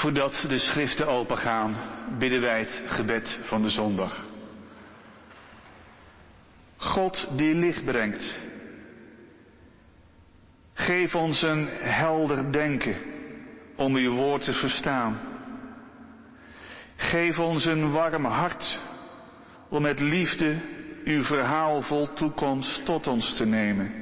Voordat 0.05 0.45
de 0.49 0.59
schriften 0.59 1.07
opengaan, 1.07 1.77
bidden 2.19 2.41
wij 2.41 2.59
het 2.59 2.83
gebed 2.87 3.41
van 3.43 3.63
de 3.63 3.69
zondag. 3.69 4.27
God 6.77 7.29
die 7.37 7.55
licht 7.55 7.85
brengt. 7.85 8.37
Geef 10.75 11.15
ons 11.15 11.43
een 11.43 11.67
helder 11.81 12.53
denken 12.53 12.97
om 13.77 13.97
uw 13.97 14.15
woord 14.15 14.45
te 14.45 14.53
verstaan. 14.53 15.21
Geef 16.97 17.39
ons 17.39 17.65
een 17.65 17.91
warm 17.91 18.25
hart 18.25 18.79
om 19.69 19.83
met 19.83 20.01
liefde 20.01 20.63
uw 21.05 21.23
verhaal 21.23 21.83
vol 21.83 22.13
toekomst 22.13 22.85
tot 22.85 23.07
ons 23.07 23.37
te 23.37 23.45
nemen. 23.45 23.93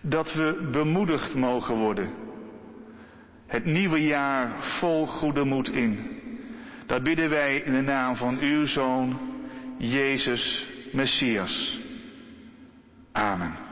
Dat 0.00 0.32
we 0.32 0.68
bemoedigd 0.72 1.34
mogen 1.34 1.76
worden 1.76 2.26
het 3.48 3.64
nieuwe 3.64 4.00
jaar 4.00 4.50
vol 4.80 5.06
goede 5.06 5.44
moed 5.44 5.68
in. 5.68 6.16
Dat 6.86 7.02
bidden 7.02 7.30
wij 7.30 7.54
in 7.54 7.72
de 7.72 7.80
naam 7.80 8.16
van 8.16 8.38
uw 8.38 8.66
Zoon, 8.66 9.18
Jezus 9.78 10.68
Messias. 10.92 11.80
Amen. 13.12 13.67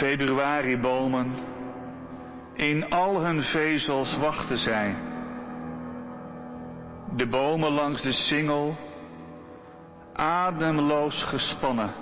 Februaribomen, 0.00 1.34
in 2.54 2.90
al 2.90 3.20
hun 3.20 3.42
vezels 3.42 4.16
wachten 4.16 4.56
zij. 4.56 4.96
De 7.16 7.28
bomen 7.28 7.72
langs 7.72 8.02
de 8.02 8.12
singel, 8.12 8.76
ademloos 10.12 11.22
gespannen. 11.22 11.94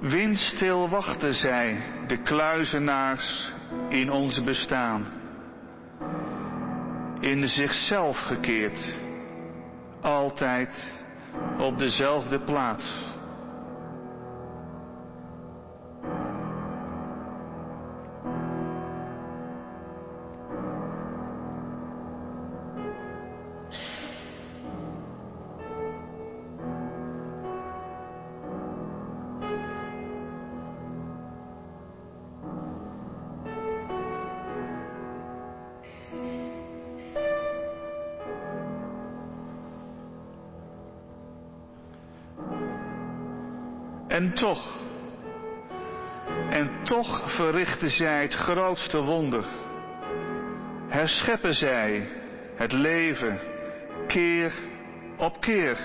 Windstil 0.00 0.88
wachten 0.88 1.34
zij, 1.34 1.82
de 2.06 2.22
kluizenaars 2.22 3.52
in 3.88 4.10
ons 4.10 4.44
bestaan. 4.44 5.06
In 7.20 7.46
zichzelf 7.46 8.18
gekeerd, 8.18 8.96
altijd 10.00 10.92
op 11.58 11.78
dezelfde 11.78 12.40
plaats. 12.40 13.13
En 44.24 44.34
toch, 44.34 44.76
en 46.48 46.70
toch 46.82 47.34
verrichten 47.36 47.90
zij 47.90 48.22
het 48.22 48.34
grootste 48.34 49.02
wonder. 49.02 49.44
Herscheppen 50.88 51.54
zij 51.54 52.08
het 52.56 52.72
leven 52.72 53.38
keer 54.06 54.52
op 55.16 55.40
keer. 55.40 55.76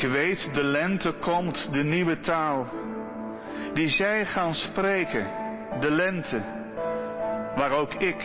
Ik 0.00 0.10
weet, 0.10 0.54
de 0.54 0.64
lente 0.64 1.12
komt, 1.12 1.72
de 1.72 1.82
nieuwe 1.82 2.20
taal, 2.20 2.68
die 3.74 3.88
zij 3.88 4.24
gaan 4.26 4.54
spreken, 4.54 5.30
de 5.80 5.90
lente, 5.90 6.42
waar 7.56 7.70
ook 7.70 7.94
ik, 7.94 8.24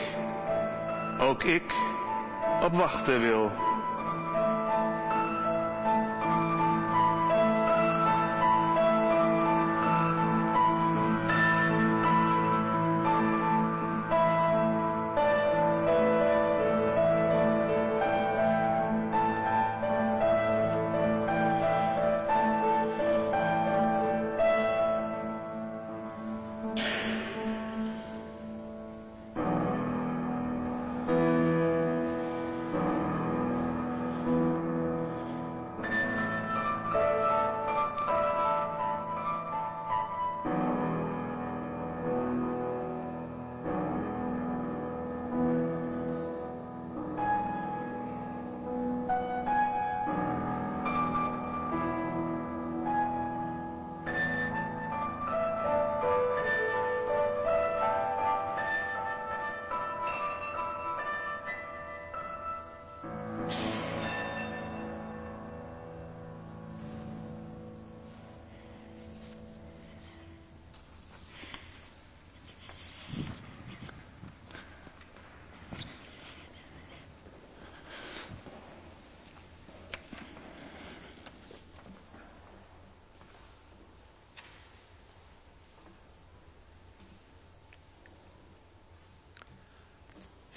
ook 1.20 1.44
ik 1.44 1.74
op 2.62 2.74
wachten 2.74 3.22
wil. 3.22 3.52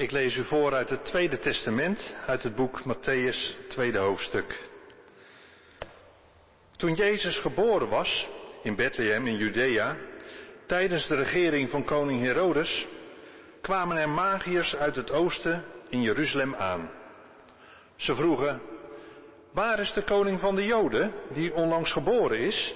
Ik 0.08 0.14
lees 0.14 0.36
u 0.36 0.44
voor 0.44 0.74
uit 0.74 0.90
het 0.90 1.04
Tweede 1.04 1.38
Testament, 1.38 2.14
uit 2.26 2.42
het 2.42 2.54
boek 2.54 2.80
Matthäus, 2.84 3.68
tweede 3.68 3.98
hoofdstuk. 3.98 4.64
Toen 6.76 6.94
Jezus 6.94 7.38
geboren 7.38 7.88
was, 7.88 8.26
in 8.62 8.76
Bethlehem 8.76 9.26
in 9.26 9.36
Judea, 9.36 9.96
tijdens 10.66 11.06
de 11.08 11.14
regering 11.14 11.70
van 11.70 11.84
koning 11.84 12.22
Herodes, 12.22 12.86
kwamen 13.60 13.96
er 13.96 14.08
magiërs 14.08 14.76
uit 14.76 14.96
het 14.96 15.10
oosten 15.10 15.64
in 15.88 16.02
Jeruzalem 16.02 16.54
aan. 16.54 16.90
Ze 17.96 18.14
vroegen, 18.14 18.60
waar 19.52 19.78
is 19.78 19.92
de 19.92 20.02
koning 20.02 20.40
van 20.40 20.54
de 20.54 20.66
Joden, 20.66 21.12
die 21.32 21.54
onlangs 21.54 21.92
geboren 21.92 22.38
is? 22.38 22.74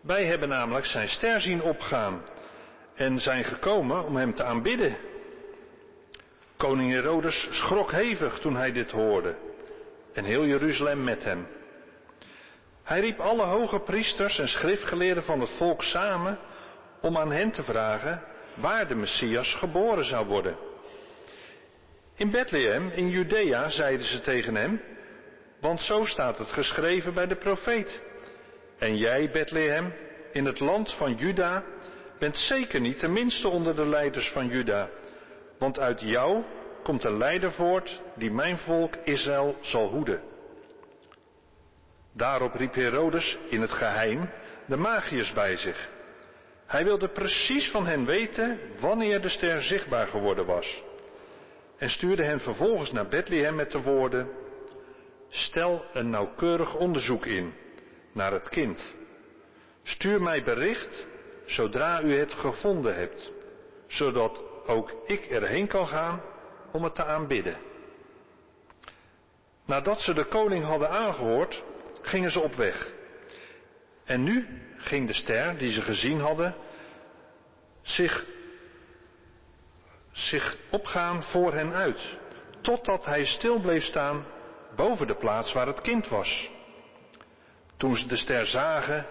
Wij 0.00 0.24
hebben 0.24 0.48
namelijk 0.48 0.86
zijn 0.86 1.08
ster 1.08 1.40
zien 1.40 1.62
opgaan 1.62 2.22
en 2.94 3.18
zijn 3.18 3.44
gekomen 3.44 4.04
om 4.04 4.16
hem 4.16 4.34
te 4.34 4.44
aanbidden. 4.44 5.05
Koning 6.66 6.92
Herodes 6.92 7.48
schrok 7.50 7.92
hevig 7.92 8.38
toen 8.38 8.56
hij 8.56 8.72
dit 8.72 8.90
hoorde 8.90 9.34
en 10.12 10.24
heel 10.24 10.46
Jeruzalem 10.46 11.04
met 11.04 11.24
hem. 11.24 11.46
Hij 12.82 13.00
riep 13.00 13.20
alle 13.20 13.42
hoge 13.42 13.80
priesters 13.80 14.38
en 14.38 14.48
schriftgeleerden 14.48 15.22
van 15.22 15.40
het 15.40 15.50
volk 15.50 15.82
samen 15.82 16.38
om 17.00 17.16
aan 17.16 17.32
hen 17.32 17.50
te 17.50 17.62
vragen 17.62 18.22
waar 18.54 18.88
de 18.88 18.94
Messias 18.94 19.54
geboren 19.54 20.04
zou 20.04 20.26
worden. 20.26 20.56
In 22.16 22.30
Bethlehem, 22.30 22.90
in 22.90 23.08
Judea, 23.08 23.68
zeiden 23.68 24.06
ze 24.06 24.20
tegen 24.20 24.54
hem, 24.54 24.82
want 25.60 25.82
zo 25.82 26.04
staat 26.04 26.38
het 26.38 26.50
geschreven 26.50 27.14
bij 27.14 27.26
de 27.26 27.36
profeet. 27.36 28.00
En 28.78 28.96
jij, 28.96 29.30
Bethlehem, 29.30 29.94
in 30.32 30.44
het 30.44 30.60
land 30.60 30.92
van 30.92 31.14
Juda, 31.14 31.64
bent 32.18 32.36
zeker 32.36 32.80
niet 32.80 33.00
de 33.00 33.08
minste 33.08 33.48
onder 33.48 33.76
de 33.76 33.86
leiders 33.86 34.30
van 34.30 34.46
Juda, 34.46 34.88
want 35.58 35.78
uit 35.78 36.00
jou 36.00 36.44
komt 36.82 37.04
een 37.04 37.16
leider 37.16 37.52
voort 37.52 38.00
die 38.14 38.30
mijn 38.30 38.58
volk 38.58 38.96
Israël 38.96 39.56
zal 39.60 39.88
hoeden. 39.88 40.22
Daarop 42.12 42.54
riep 42.54 42.74
Herodes 42.74 43.38
in 43.48 43.60
het 43.60 43.70
geheim 43.70 44.30
de 44.66 44.76
magiërs 44.76 45.32
bij 45.32 45.56
zich. 45.56 45.88
Hij 46.66 46.84
wilde 46.84 47.08
precies 47.08 47.70
van 47.70 47.86
hen 47.86 48.04
weten 48.04 48.60
wanneer 48.80 49.20
de 49.20 49.28
ster 49.28 49.62
zichtbaar 49.62 50.06
geworden 50.06 50.46
was. 50.46 50.82
En 51.76 51.90
stuurde 51.90 52.22
hen 52.22 52.40
vervolgens 52.40 52.92
naar 52.92 53.08
Bethlehem 53.08 53.54
met 53.54 53.70
de 53.70 53.82
woorden: 53.82 54.28
Stel 55.28 55.84
een 55.92 56.10
nauwkeurig 56.10 56.76
onderzoek 56.76 57.26
in 57.26 57.54
naar 58.12 58.32
het 58.32 58.48
kind. 58.48 58.96
Stuur 59.82 60.22
mij 60.22 60.42
bericht 60.42 61.06
zodra 61.44 62.02
u 62.02 62.14
het 62.14 62.32
gevonden 62.32 62.96
hebt, 62.96 63.32
zodat 63.86 64.44
ook 64.66 64.92
ik 65.06 65.26
erheen 65.26 65.66
kan 65.66 65.88
gaan 65.88 66.22
om 66.72 66.84
het 66.84 66.94
te 66.94 67.04
aanbidden. 67.04 67.56
Nadat 69.64 70.00
ze 70.00 70.14
de 70.14 70.24
koning 70.24 70.64
hadden 70.64 70.90
aangehoord, 70.90 71.64
gingen 72.02 72.30
ze 72.30 72.40
op 72.40 72.54
weg. 72.54 72.92
En 74.04 74.22
nu 74.22 74.62
ging 74.76 75.06
de 75.06 75.12
ster 75.12 75.58
die 75.58 75.70
ze 75.70 75.80
gezien 75.80 76.20
hadden 76.20 76.54
zich, 77.82 78.26
zich 80.12 80.56
opgaan 80.70 81.22
voor 81.22 81.54
hen 81.54 81.72
uit, 81.72 82.16
totdat 82.60 83.04
hij 83.04 83.24
stil 83.24 83.60
bleef 83.60 83.84
staan 83.84 84.26
boven 84.76 85.06
de 85.06 85.16
plaats 85.16 85.52
waar 85.52 85.66
het 85.66 85.80
kind 85.80 86.08
was. 86.08 86.50
Toen 87.76 87.96
ze 87.96 88.06
de 88.06 88.16
ster 88.16 88.46
zagen, 88.46 89.06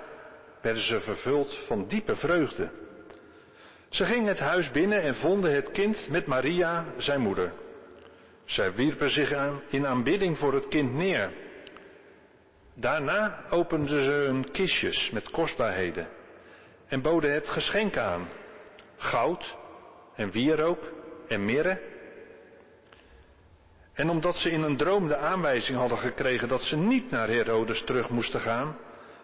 werden 0.62 0.84
ze 0.84 0.99
vervuld 0.99 1.66
van 1.68 1.88
diepe 1.88 2.16
vreugde. 2.16 2.72
Ze 3.96 4.06
gingen 4.06 4.28
het 4.28 4.39
huis 4.39 4.72
binnen 4.72 5.02
en 5.02 5.16
vonden 5.16 5.54
het 5.54 5.72
kind 5.72 6.10
met 6.10 6.26
Maria, 6.26 6.86
zijn 6.98 7.22
moeder. 7.22 7.54
Zij 8.46 8.74
wierpen 8.74 9.10
zich 9.10 9.34
in 9.70 9.88
aanbidding 9.88 10.38
voor 10.38 10.54
het 10.54 10.68
kind 10.68 10.93
neer. 10.93 11.32
Daarna 12.74 13.43
openden 13.50 13.88
ze 13.88 14.12
hun 14.12 14.52
kistjes 14.52 15.12
met 15.12 15.30
kostbaarheden 15.30 16.08
en 16.88 17.02
boden 17.02 17.34
het 17.34 17.48
geschenk 17.48 17.98
aan. 17.98 18.28
Goud 18.98 19.56
en 20.16 20.32
wierook 20.32 20.91
en 21.28 21.46
mirre. 21.46 21.82
En 23.93 24.10
omdat 24.10 24.36
ze 24.36 24.50
in 24.50 24.62
een 24.62 24.78
droom 24.78 25.08
de 25.08 25.18
aanwijzing 25.18 25.78
hadden 25.78 25.98
gekregen 25.98 26.48
dat 26.48 26.62
ze 26.64 26.78
niet 26.78 27.12
naar 27.12 27.28
Herodes 27.28 27.84
terug 27.84 28.10
moesten 28.10 28.39
gaan, 28.39 28.78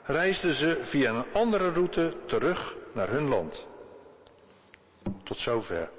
reisden 0.04 0.54
ze 0.54 0.80
via 0.84 1.10
een 1.14 1.26
andere 1.34 1.72
route 1.72 2.16
terug 2.26 2.76
naar 2.94 3.10
hun 3.10 3.28
land. 3.28 3.70
Tot 5.24 5.38
zover. 5.38 5.90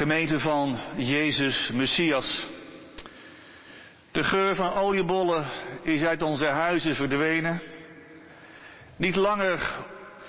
Gemeente 0.00 0.40
van 0.40 0.78
Jezus 0.96 1.70
Messias. 1.72 2.46
De 4.12 4.24
geur 4.24 4.54
van 4.54 4.72
oliebollen 4.72 5.46
is 5.82 6.02
uit 6.02 6.22
onze 6.22 6.46
huizen 6.46 6.94
verdwenen. 6.94 7.60
Niet 8.96 9.16
langer 9.16 9.76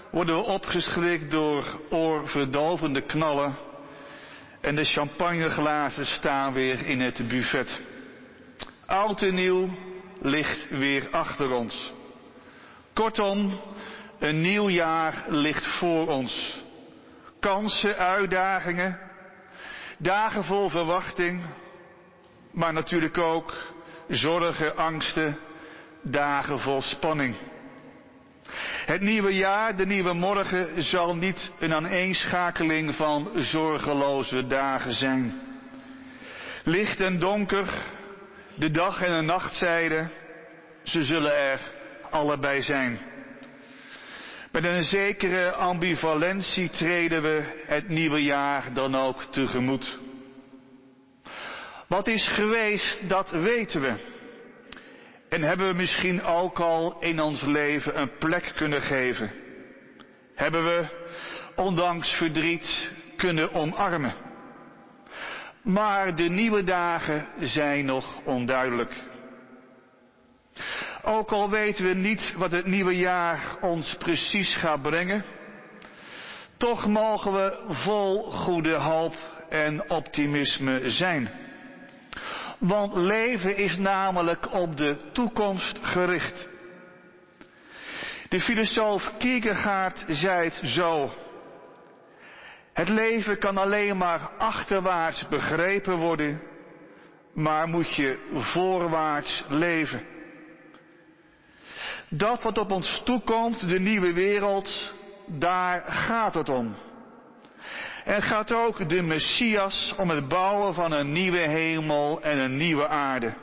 worden 0.10 0.36
we 0.36 0.42
opgeschrikt 0.42 1.32
door 1.32 1.82
oorverdovende 1.90 3.02
knallen. 3.02 3.56
En 4.62 4.76
de 4.76 4.84
champagneglazen 4.84 6.06
staan 6.06 6.54
weer 6.54 6.86
in 6.86 7.00
het 7.00 7.28
buffet. 7.28 7.80
Oud 8.86 9.22
en 9.22 9.36
nieuw 9.36 9.70
ligt 10.22 10.70
weer 10.70 11.08
achter 11.12 11.52
ons. 11.52 11.94
Kortom, 12.94 13.60
een 14.20 14.42
nieuw 14.42 14.70
jaar 14.70 15.26
ligt 15.28 15.68
voor 15.68 16.08
ons. 16.08 16.62
Kansen, 17.40 17.98
uitdagingen, 17.98 19.10
dagen 20.02 20.44
vol 20.44 20.70
verwachting, 20.70 21.42
maar 22.52 22.74
natuurlijk 22.74 23.18
ook 23.18 23.54
zorgen, 24.08 24.78
angsten, 24.78 25.38
dagen 26.02 26.60
vol 26.60 26.82
spanning. 26.82 27.36
Het 28.86 29.02
nieuwe 29.02 29.36
jaar, 29.36 29.76
de 29.76 29.86
nieuwe 29.86 30.14
morgen, 30.14 30.84
zal 30.84 31.16
niet 31.16 31.52
een 31.60 31.76
aaneenschakeling 31.76 32.96
van 32.96 33.30
zorgeloze 33.36 34.48
dagen 34.48 34.94
zijn. 34.94 35.42
Licht 36.64 37.00
en 37.00 37.20
donker, 37.20 37.70
de 38.56 38.72
dag 38.72 39.02
en 39.02 39.16
de 39.16 39.22
nachtzijde, 39.22 40.10
ze 40.84 41.04
zullen 41.04 41.36
er 41.36 41.60
allebei 42.10 42.62
zijn. 42.62 43.11
Met 44.52 44.64
een 44.64 44.84
zekere 44.84 45.52
ambivalentie 45.52 46.70
treden 46.70 47.22
we 47.22 47.64
het 47.66 47.88
nieuwe 47.88 48.24
jaar 48.24 48.74
dan 48.74 48.96
ook 48.96 49.24
tegemoet. 49.24 50.00
Wat 51.88 52.08
is 52.08 52.28
geweest, 52.28 53.10
dat 53.10 53.30
weten 53.30 53.82
we. 53.82 54.20
En 55.30 55.42
hebben 55.42 55.68
we 55.68 55.74
misschien 55.74 56.24
ook 56.24 56.60
al 56.60 57.00
in 57.00 57.22
ons 57.22 57.42
leven 57.42 58.00
een 58.00 58.18
plek 58.18 58.52
kunnen 58.56 58.82
geven. 58.82 59.32
Hebben 60.36 60.64
we, 60.64 60.88
ondanks 61.56 62.10
verdriet, 62.14 62.92
kunnen 63.18 63.54
omarmen. 63.54 64.14
Maar 65.64 66.16
de 66.16 66.30
nieuwe 66.30 66.64
dagen 66.64 67.28
zijn 67.40 67.86
nog 67.86 68.24
onduidelijk. 68.24 68.94
Ook 71.04 71.32
al 71.32 71.50
weten 71.50 71.86
we 71.86 71.94
niet 71.94 72.34
wat 72.38 72.52
het 72.52 72.66
nieuwe 72.66 72.98
jaar 72.98 73.58
ons 73.62 73.96
precies 73.96 74.56
gaat 74.56 74.82
brengen, 74.82 75.26
toch 76.58 76.88
mogen 76.88 77.34
we 77.34 77.64
vol 77.68 78.22
goede 78.22 78.74
hoop 78.74 79.16
en 79.50 79.90
optimisme 79.90 80.90
zijn. 80.90 81.30
Want 82.58 82.94
leven 82.94 83.58
is 83.58 83.78
namelijk 83.78 84.54
op 84.54 84.78
de 84.78 84.98
toekomst 85.14 85.80
gericht. 85.82 86.50
De 88.30 88.40
filosoof 88.40 89.12
Kierkegaard 89.18 90.06
zei 90.08 90.44
het 90.44 90.62
zo. 90.64 91.12
Het 92.74 92.90
leven 92.90 93.38
kan 93.38 93.58
alleen 93.58 93.98
maar 93.98 94.20
achterwaarts 94.38 95.28
begrepen 95.28 95.98
worden, 95.98 96.42
maar 97.34 97.68
moet 97.68 97.96
je 97.96 98.30
voorwaarts 98.34 99.44
leven. 99.48 100.06
Dat 102.14 102.44
wat 102.44 102.58
op 102.58 102.72
ons 102.72 103.02
toekomt, 103.06 103.70
de 103.70 103.80
nieuwe 103.80 104.14
wereld, 104.14 104.94
daar 105.26 105.84
gaat 105.86 106.34
het 106.34 106.50
om. 106.50 106.76
En 108.04 108.22
gaat 108.22 108.52
ook 108.52 108.90
de 108.90 109.02
Messias 109.02 109.96
om 109.98 110.10
het 110.10 110.28
bouwen 110.28 110.74
van 110.74 110.92
een 110.92 111.12
nieuwe 111.12 111.38
hemel 111.38 112.22
en 112.22 112.38
een 112.38 112.58
nieuwe 112.58 112.88
aarde. 112.88 113.34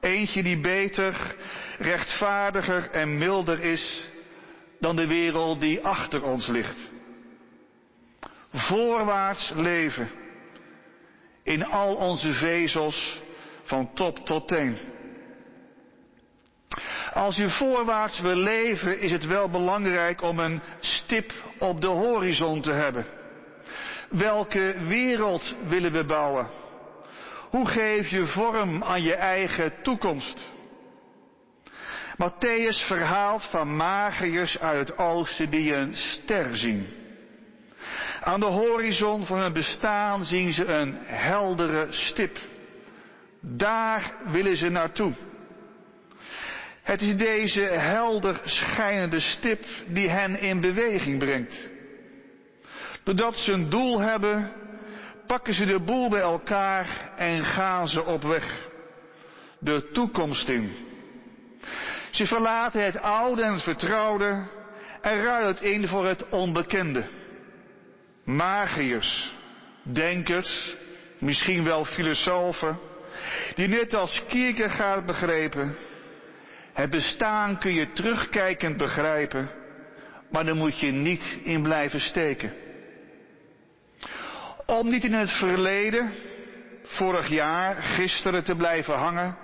Eentje 0.00 0.42
die 0.42 0.60
beter, 0.60 1.36
rechtvaardiger 1.78 2.90
en 2.90 3.18
milder 3.18 3.60
is 3.60 4.04
dan 4.80 4.96
de 4.96 5.06
wereld 5.06 5.60
die 5.60 5.84
achter 5.84 6.22
ons 6.22 6.46
ligt. 6.46 6.90
Voorwaarts 8.52 9.52
leven 9.54 10.10
in 11.42 11.64
al 11.64 11.94
onze 11.94 12.32
vezels 12.32 13.22
van 13.62 13.94
top 13.94 14.18
tot 14.26 14.48
teen. 14.48 14.78
Als 17.14 17.38
u 17.38 17.50
voorwaarts 17.50 18.20
wil 18.20 18.34
leven, 18.36 19.00
is 19.00 19.10
het 19.10 19.26
wel 19.26 19.48
belangrijk 19.48 20.22
om 20.22 20.38
een 20.38 20.60
stip 20.80 21.32
op 21.58 21.80
de 21.80 21.86
horizon 21.86 22.60
te 22.60 22.72
hebben. 22.72 23.06
Welke 24.08 24.74
wereld 24.86 25.54
willen 25.68 25.92
we 25.92 26.04
bouwen? 26.04 26.48
Hoe 27.50 27.68
geef 27.68 28.08
je 28.08 28.26
vorm 28.26 28.82
aan 28.82 29.02
je 29.02 29.14
eigen 29.14 29.72
toekomst? 29.82 30.44
Matthäus 32.16 32.86
verhaalt 32.86 33.44
van 33.44 33.76
magiërs 33.76 34.58
uit 34.58 34.88
het 34.88 34.98
oosten 34.98 35.50
die 35.50 35.74
een 35.74 35.96
ster 35.96 36.56
zien. 36.56 36.86
Aan 38.20 38.40
de 38.40 38.46
horizon 38.46 39.26
van 39.26 39.38
hun 39.38 39.52
bestaan 39.52 40.24
zien 40.24 40.52
ze 40.52 40.64
een 40.64 40.96
heldere 41.04 41.86
stip. 41.90 42.38
Daar 43.40 44.14
willen 44.24 44.56
ze 44.56 44.68
naartoe. 44.68 45.12
Het 46.84 47.00
is 47.00 47.16
deze 47.16 47.60
helder 47.60 48.40
schijnende 48.44 49.20
stip 49.20 49.64
die 49.86 50.10
hen 50.10 50.40
in 50.40 50.60
beweging 50.60 51.18
brengt. 51.18 51.70
Doordat 53.04 53.36
ze 53.36 53.52
een 53.52 53.68
doel 53.68 54.00
hebben, 54.00 54.52
pakken 55.26 55.54
ze 55.54 55.64
de 55.64 55.80
boel 55.80 56.08
bij 56.08 56.20
elkaar 56.20 57.12
en 57.16 57.44
gaan 57.44 57.88
ze 57.88 58.04
op 58.04 58.22
weg. 58.22 58.68
De 59.58 59.90
toekomst 59.92 60.48
in. 60.48 60.72
Ze 62.10 62.26
verlaten 62.26 62.84
het 62.84 62.98
oude 62.98 63.42
en 63.42 63.52
het 63.52 63.62
vertrouwde 63.62 64.48
en 65.00 65.22
ruilen 65.22 65.54
het 65.54 65.60
in 65.60 65.88
voor 65.88 66.06
het 66.06 66.28
onbekende. 66.28 67.08
Magiërs, 68.24 69.32
denkers, 69.82 70.76
misschien 71.18 71.64
wel 71.64 71.84
filosofen, 71.84 72.78
die 73.54 73.68
net 73.68 73.94
als 73.94 74.22
Kierkegaard 74.28 75.06
begrepen, 75.06 75.76
het 76.74 76.90
bestaan 76.90 77.58
kun 77.58 77.74
je 77.74 77.92
terugkijkend 77.92 78.76
begrijpen, 78.76 79.50
maar 80.30 80.44
daar 80.44 80.56
moet 80.56 80.80
je 80.80 80.90
niet 80.90 81.38
in 81.42 81.62
blijven 81.62 82.00
steken. 82.00 82.52
Om 84.66 84.90
niet 84.90 85.04
in 85.04 85.12
het 85.12 85.30
verleden, 85.30 86.12
vorig 86.84 87.28
jaar, 87.28 87.82
gisteren 87.82 88.44
te 88.44 88.56
blijven 88.56 88.94
hangen, 88.94 89.36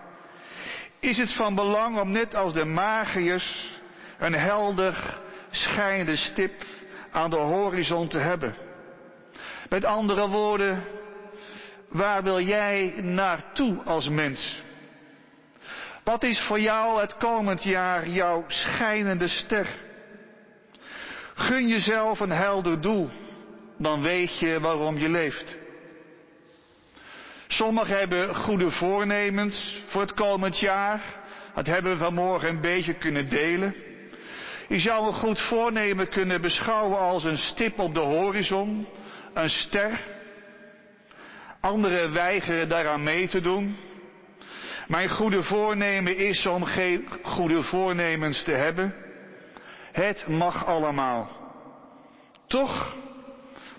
is 1.01 1.18
het 1.18 1.33
van 1.33 1.55
belang 1.55 2.01
om 2.01 2.11
net 2.11 2.35
als 2.35 2.53
de 2.53 2.64
magiërs 2.64 3.81
een 4.18 4.35
helder 4.35 5.20
schijnende 5.51 6.16
stip 6.16 6.64
aan 7.11 7.31
de 7.31 7.37
horizon 7.37 8.09
te 8.09 8.18
hebben. 8.18 8.55
Met 9.68 9.85
andere 9.85 10.28
woorden, 10.28 10.85
waar 11.89 12.22
wil 12.22 12.41
jij 12.41 12.93
naartoe 13.03 13.83
als 13.85 14.09
mens? 14.09 14.62
Wat 16.11 16.22
is 16.22 16.40
voor 16.40 16.61
jou 16.61 17.00
het 17.00 17.16
komend 17.16 17.62
jaar 17.62 18.08
jouw 18.08 18.44
schijnende 18.46 19.28
ster? 19.28 19.66
Gun 21.34 21.68
jezelf 21.68 22.20
een 22.20 22.30
helder 22.30 22.80
doel, 22.80 23.08
dan 23.78 24.02
weet 24.02 24.38
je 24.38 24.61
waarom 24.61 24.98
je 24.98 25.08
leeft. 25.08 25.58
Sommigen 27.48 27.98
hebben 27.98 28.34
goede 28.34 28.70
voornemens 28.70 29.82
voor 29.86 30.00
het 30.00 30.14
komend 30.14 30.58
jaar. 30.58 31.02
Dat 31.54 31.66
hebben 31.66 31.92
we 31.92 31.98
vanmorgen 31.98 32.48
een 32.48 32.61
beetje 32.61 32.94
kunnen 32.94 33.28
delen. 33.28 33.74
Je 34.68 34.80
zou 34.80 35.06
een 35.06 35.14
goed 35.14 35.40
voornemen 35.40 36.08
kunnen 36.08 36.40
beschouwen 36.40 36.98
als 36.98 37.24
een 37.24 37.38
stip 37.38 37.78
op 37.78 37.94
de 37.94 38.00
horizon, 38.00 38.86
een 39.34 39.50
ster. 39.50 40.00
Anderen 41.61 42.12
weigeren 42.12 42.68
daaraan 42.68 43.02
mee 43.02 43.28
te 43.28 43.40
doen. 43.40 43.76
Mijn 44.91 45.09
goede 45.09 45.43
voornemen 45.43 46.16
is 46.16 46.47
om 46.47 46.64
geen 46.64 47.09
goede 47.22 47.62
voornemens 47.62 48.43
te 48.43 48.53
hebben. 48.53 48.95
Het 49.93 50.26
mag 50.28 50.66
allemaal. 50.66 51.28
Toch, 52.47 52.97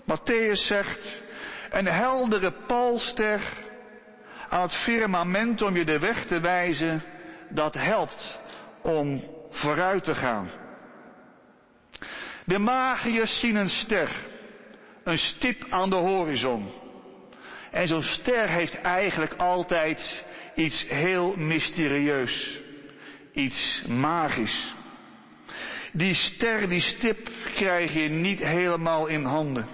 Matthäus 0.02 0.66
zegt, 0.66 1.22
een 1.70 1.86
heldere 1.86 2.52
palster 2.66 3.52
aan 4.48 4.62
het 4.62 4.72
firmament 4.72 5.62
om 5.62 5.76
je 5.76 5.84
de 5.84 5.98
weg 5.98 6.26
te 6.26 6.40
wijzen, 6.40 7.02
dat 7.48 7.74
helpt 7.74 8.40
om 8.82 9.24
vooruit 9.50 10.04
te 10.04 10.14
gaan. 10.14 10.50
De 12.44 12.58
magiërs 12.58 13.40
zien 13.40 13.56
een 13.56 13.70
ster, 13.70 14.24
een 15.04 15.18
stip 15.18 15.66
aan 15.70 15.90
de 15.90 15.96
horizon. 15.96 16.70
En 17.70 17.88
zo'n 17.88 18.02
ster 18.02 18.48
heeft 18.48 18.80
eigenlijk 18.80 19.34
altijd 19.34 20.30
iets 20.54 20.86
heel 20.88 21.34
mysterieus, 21.36 22.62
iets 23.32 23.82
magisch. 23.88 24.74
Die 25.92 26.14
ster, 26.14 26.68
die 26.68 26.80
stip 26.80 27.28
krijg 27.54 27.92
je 27.92 28.08
niet 28.08 28.38
helemaal 28.38 29.06
in 29.06 29.24
handen. 29.24 29.66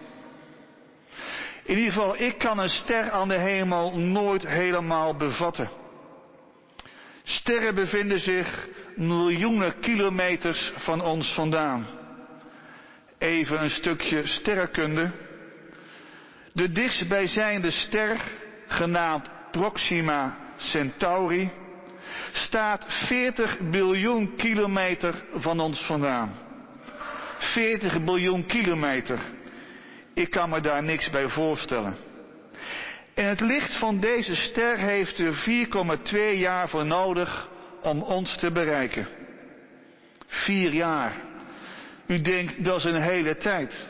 In 1.65 1.77
ieder 1.77 1.93
geval, 1.93 2.21
ik 2.21 2.39
kan 2.39 2.59
een 2.59 2.69
ster 2.69 3.11
aan 3.11 3.29
de 3.29 3.39
hemel 3.39 3.99
nooit 3.99 4.47
helemaal 4.47 5.17
bevatten. 5.17 5.69
Sterren 7.23 7.75
bevinden 7.75 8.21
zich 8.21 8.69
miljoenen 8.97 9.79
kilometers 9.81 10.73
van 10.77 11.01
ons 11.01 11.35
vandaan. 11.35 11.87
Even 13.19 13.63
een 13.63 13.71
stukje 13.71 14.27
sterrenkunde. 14.27 15.13
De 16.53 16.73
dichtstbijzijnde 16.73 17.71
ster, 17.71 18.21
genaamd 18.67 19.31
Proxima 19.51 20.48
Centauri, 20.59 21.51
staat 22.33 22.85
40 22.89 23.59
biljoen 23.71 24.35
kilometer 24.37 25.15
van 25.35 25.61
ons 25.61 25.81
vandaan. 25.81 26.33
40 27.39 28.05
biljoen 28.05 28.47
kilometer. 28.47 29.19
Ik 30.15 30.31
kan 30.31 30.51
me 30.51 30.61
daar 30.61 30.83
niks 30.83 31.11
bij 31.11 31.29
voorstellen. 31.29 31.97
En 33.15 33.29
het 33.29 33.41
licht 33.41 33.79
van 33.79 34.01
deze 34.01 34.35
ster 34.35 34.79
heeft 34.79 35.19
er 35.19 35.45
4,2 36.33 36.39
jaar 36.39 36.69
voor 36.69 36.87
nodig 36.87 37.49
om 37.83 38.03
ons 38.03 38.37
te 38.37 38.53
bereiken. 38.53 39.07
Vier 40.27 40.73
jaar. 40.73 41.13
U 42.07 42.21
denkt 42.21 42.65
dat 42.65 42.77
is 42.77 42.85
een 42.85 43.03
hele 43.03 43.37
tijd. 43.37 43.87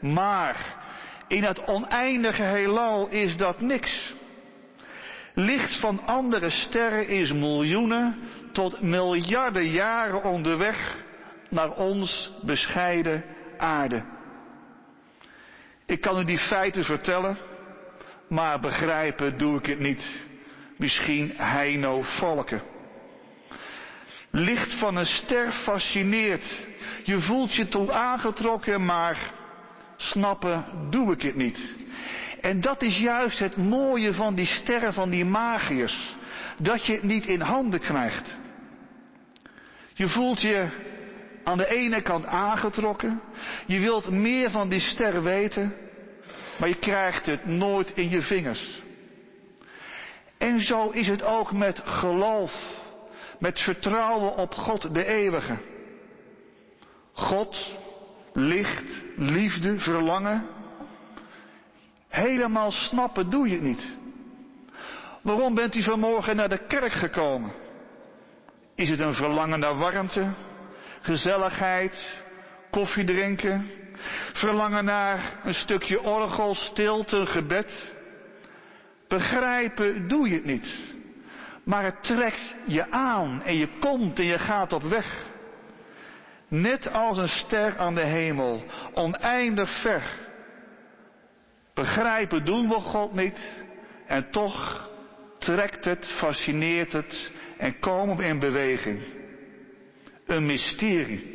Maar 0.00 0.74
in 1.28 1.44
het 1.44 1.66
oneindige 1.66 2.42
heelal 2.42 3.08
is 3.08 3.36
dat 3.36 3.60
niks. 3.60 4.14
Licht 5.38 5.80
van 5.80 6.06
andere 6.06 6.50
sterren 6.50 7.08
is 7.08 7.32
miljoenen 7.32 8.16
tot 8.52 8.80
miljarden 8.80 9.66
jaren 9.66 10.22
onderweg 10.22 11.04
naar 11.50 11.70
ons 11.70 12.32
bescheiden 12.42 13.24
aarde. 13.58 14.04
Ik 15.86 16.00
kan 16.00 16.20
u 16.20 16.24
die 16.24 16.38
feiten 16.38 16.84
vertellen, 16.84 17.36
maar 18.28 18.60
begrijpen 18.60 19.38
doe 19.38 19.58
ik 19.58 19.66
het 19.66 19.78
niet. 19.78 20.04
Misschien 20.76 21.32
Heino 21.36 22.02
Valken. 22.02 22.62
Licht 24.30 24.74
van 24.74 24.96
een 24.96 25.06
ster 25.06 25.52
fascineert. 25.52 26.64
Je 27.04 27.20
voelt 27.20 27.54
je 27.54 27.68
toe 27.68 27.92
aangetrokken, 27.92 28.84
maar 28.84 29.32
snappen 29.96 30.64
doe 30.90 31.12
ik 31.12 31.22
het 31.22 31.36
niet. 31.36 31.74
En 32.46 32.60
dat 32.60 32.82
is 32.82 32.98
juist 32.98 33.38
het 33.38 33.56
mooie 33.56 34.14
van 34.14 34.34
die 34.34 34.46
sterren 34.46 34.92
van 34.92 35.10
die 35.10 35.24
magiërs. 35.24 36.14
Dat 36.62 36.86
je 36.86 36.92
het 36.92 37.02
niet 37.02 37.26
in 37.26 37.40
handen 37.40 37.80
krijgt. 37.80 38.36
Je 39.94 40.08
voelt 40.08 40.40
je 40.40 40.68
aan 41.44 41.58
de 41.58 41.66
ene 41.66 42.02
kant 42.02 42.26
aangetrokken. 42.26 43.20
Je 43.66 43.80
wilt 43.80 44.10
meer 44.10 44.50
van 44.50 44.68
die 44.68 44.80
ster 44.80 45.22
weten. 45.22 45.74
Maar 46.58 46.68
je 46.68 46.78
krijgt 46.78 47.26
het 47.26 47.46
nooit 47.46 47.90
in 47.90 48.10
je 48.10 48.22
vingers. 48.22 48.82
En 50.38 50.60
zo 50.60 50.90
is 50.90 51.06
het 51.06 51.22
ook 51.22 51.52
met 51.52 51.82
geloof. 51.84 52.52
Met 53.38 53.60
vertrouwen 53.60 54.36
op 54.36 54.54
God 54.54 54.94
de 54.94 55.04
eeuwige. 55.04 55.58
God, 57.12 57.78
licht, 58.32 59.02
liefde, 59.16 59.78
verlangen. 59.78 60.55
Helemaal 62.16 62.70
snappen 62.70 63.30
doe 63.30 63.48
je 63.48 63.54
het 63.54 63.62
niet. 63.62 63.94
Waarom 65.22 65.54
bent 65.54 65.74
u 65.74 65.82
vanmorgen 65.82 66.36
naar 66.36 66.48
de 66.48 66.66
kerk 66.66 66.92
gekomen? 66.92 67.52
Is 68.74 68.88
het 68.88 68.98
een 68.98 69.14
verlangen 69.14 69.58
naar 69.58 69.76
warmte, 69.76 70.32
gezelligheid, 71.00 72.22
koffie 72.70 73.04
drinken, 73.04 73.70
verlangen 74.32 74.84
naar 74.84 75.40
een 75.44 75.54
stukje 75.54 76.02
orgel, 76.02 76.54
stilte, 76.54 77.26
gebed? 77.26 77.94
Begrijpen 79.08 80.08
doe 80.08 80.28
je 80.28 80.34
het 80.34 80.44
niet. 80.44 80.94
Maar 81.64 81.84
het 81.84 82.02
trekt 82.02 82.54
je 82.66 82.90
aan 82.90 83.42
en 83.42 83.56
je 83.56 83.68
komt 83.80 84.18
en 84.18 84.26
je 84.26 84.38
gaat 84.38 84.72
op 84.72 84.82
weg. 84.82 85.26
Net 86.48 86.92
als 86.92 87.16
een 87.16 87.28
ster 87.28 87.78
aan 87.78 87.94
de 87.94 88.04
hemel, 88.04 88.64
oneindig 88.94 89.80
ver. 89.80 90.25
Begrijpen 91.76 92.44
doen 92.44 92.68
we 92.68 92.74
God 92.74 93.12
niet 93.12 93.64
en 94.06 94.30
toch 94.30 94.90
trekt 95.38 95.84
het, 95.84 96.10
fascineert 96.12 96.92
het 96.92 97.32
en 97.58 97.78
komen 97.78 98.16
we 98.16 98.24
in 98.24 98.38
beweging. 98.38 99.00
Een 100.26 100.46
mysterie. 100.46 101.34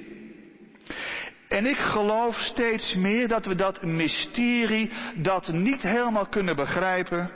En 1.48 1.66
ik 1.66 1.78
geloof 1.78 2.36
steeds 2.36 2.96
meer 2.96 3.28
dat 3.28 3.46
we 3.46 3.56
dat 3.56 3.84
mysterie, 3.84 4.92
dat 5.16 5.48
niet 5.48 5.82
helemaal 5.82 6.28
kunnen 6.28 6.56
begrijpen, 6.56 7.32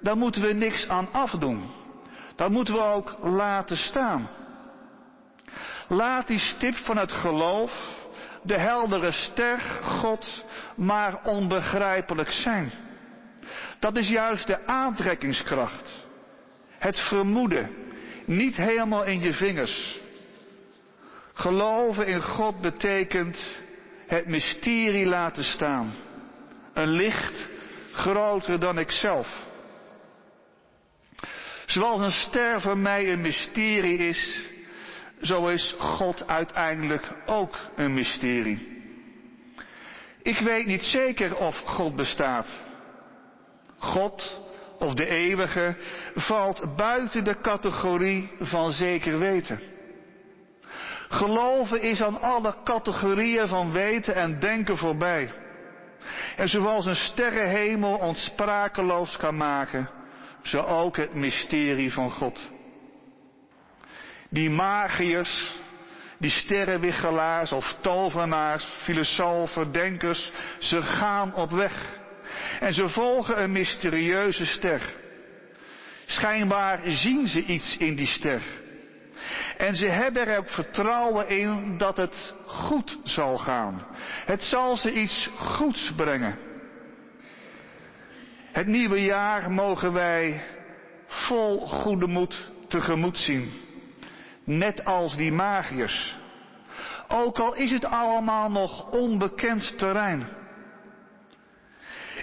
daar 0.00 0.16
moeten 0.16 0.42
we 0.42 0.52
niks 0.52 0.88
aan 0.88 1.12
afdoen. 1.12 1.70
Dat 2.36 2.50
moeten 2.50 2.74
we 2.74 2.80
ook 2.80 3.16
laten 3.22 3.76
staan. 3.76 4.28
Laat 5.88 6.26
die 6.26 6.38
stip 6.38 6.74
van 6.74 6.96
het 6.96 7.12
geloof, 7.12 7.72
de 8.48 8.58
heldere 8.58 9.12
ster, 9.12 9.58
God, 9.82 10.44
maar 10.76 11.24
onbegrijpelijk 11.24 12.30
zijn. 12.30 12.72
Dat 13.78 13.96
is 13.96 14.08
juist 14.08 14.46
de 14.46 14.66
aantrekkingskracht. 14.66 16.06
Het 16.78 16.98
vermoeden, 16.98 17.70
niet 18.24 18.56
helemaal 18.56 19.04
in 19.04 19.20
je 19.20 19.32
vingers. 19.32 20.00
Geloven 21.32 22.06
in 22.06 22.22
God 22.22 22.60
betekent 22.60 23.62
het 24.06 24.26
mysterie 24.26 25.06
laten 25.06 25.44
staan. 25.44 25.94
Een 26.74 26.90
licht 26.90 27.48
groter 27.92 28.60
dan 28.60 28.78
ikzelf. 28.78 29.46
Zoals 31.66 32.00
een 32.00 32.28
ster 32.28 32.60
voor 32.60 32.78
mij 32.78 33.12
een 33.12 33.20
mysterie 33.20 33.98
is, 33.98 34.48
zo 35.20 35.46
is 35.46 35.74
God 35.78 36.26
uiteindelijk 36.26 37.14
ook 37.26 37.58
een 37.76 37.94
mysterie. 37.94 38.76
Ik 40.22 40.38
weet 40.38 40.66
niet 40.66 40.84
zeker 40.84 41.36
of 41.36 41.58
God 41.58 41.96
bestaat. 41.96 42.46
God 43.78 44.40
of 44.78 44.94
de 44.94 45.06
eeuwige 45.08 45.76
valt 46.14 46.76
buiten 46.76 47.24
de 47.24 47.40
categorie 47.40 48.30
van 48.40 48.72
zeker 48.72 49.18
weten. 49.18 49.60
Geloven 51.08 51.80
is 51.80 52.02
aan 52.02 52.20
alle 52.20 52.54
categorieën 52.64 53.48
van 53.48 53.72
weten 53.72 54.14
en 54.14 54.38
denken 54.38 54.76
voorbij. 54.76 55.30
En 56.36 56.48
zoals 56.48 56.86
een 56.86 56.96
sterrenhemel 56.96 57.96
ons 57.96 58.24
sprakeloos 58.24 59.16
kan 59.16 59.36
maken, 59.36 59.88
zo 60.42 60.60
ook 60.60 60.96
het 60.96 61.14
mysterie 61.14 61.92
van 61.92 62.10
God. 62.10 62.50
Die 64.28 64.50
magiërs, 64.50 65.60
die 66.18 66.30
sterrenwichelaars 66.30 67.52
of 67.52 67.76
tovenaars, 67.80 68.64
filosofen, 68.82 69.72
denkers, 69.72 70.32
ze 70.58 70.82
gaan 70.82 71.34
op 71.34 71.50
weg. 71.50 71.98
En 72.60 72.74
ze 72.74 72.88
volgen 72.88 73.42
een 73.42 73.52
mysterieuze 73.52 74.46
ster. 74.46 74.80
Schijnbaar 76.06 76.80
zien 76.84 77.28
ze 77.28 77.44
iets 77.44 77.76
in 77.76 77.96
die 77.96 78.06
ster. 78.06 78.42
En 79.56 79.76
ze 79.76 79.86
hebben 79.86 80.26
er 80.26 80.44
vertrouwen 80.46 81.28
in 81.28 81.78
dat 81.78 81.96
het 81.96 82.34
goed 82.44 82.98
zal 83.04 83.38
gaan. 83.38 83.86
Het 84.24 84.42
zal 84.42 84.76
ze 84.76 84.92
iets 84.92 85.30
goeds 85.36 85.92
brengen. 85.96 86.38
Het 88.52 88.66
nieuwe 88.66 89.04
jaar 89.04 89.50
mogen 89.50 89.92
wij 89.92 90.42
vol 91.06 91.58
goede 91.58 92.06
moed 92.06 92.50
tegemoet 92.68 93.18
zien. 93.18 93.67
Net 94.48 94.84
als 94.84 95.16
die 95.16 95.32
magiërs. 95.32 96.16
Ook 97.08 97.38
al 97.38 97.54
is 97.54 97.70
het 97.70 97.84
allemaal 97.84 98.50
nog 98.50 98.90
onbekend 98.90 99.78
terrein. 99.78 100.26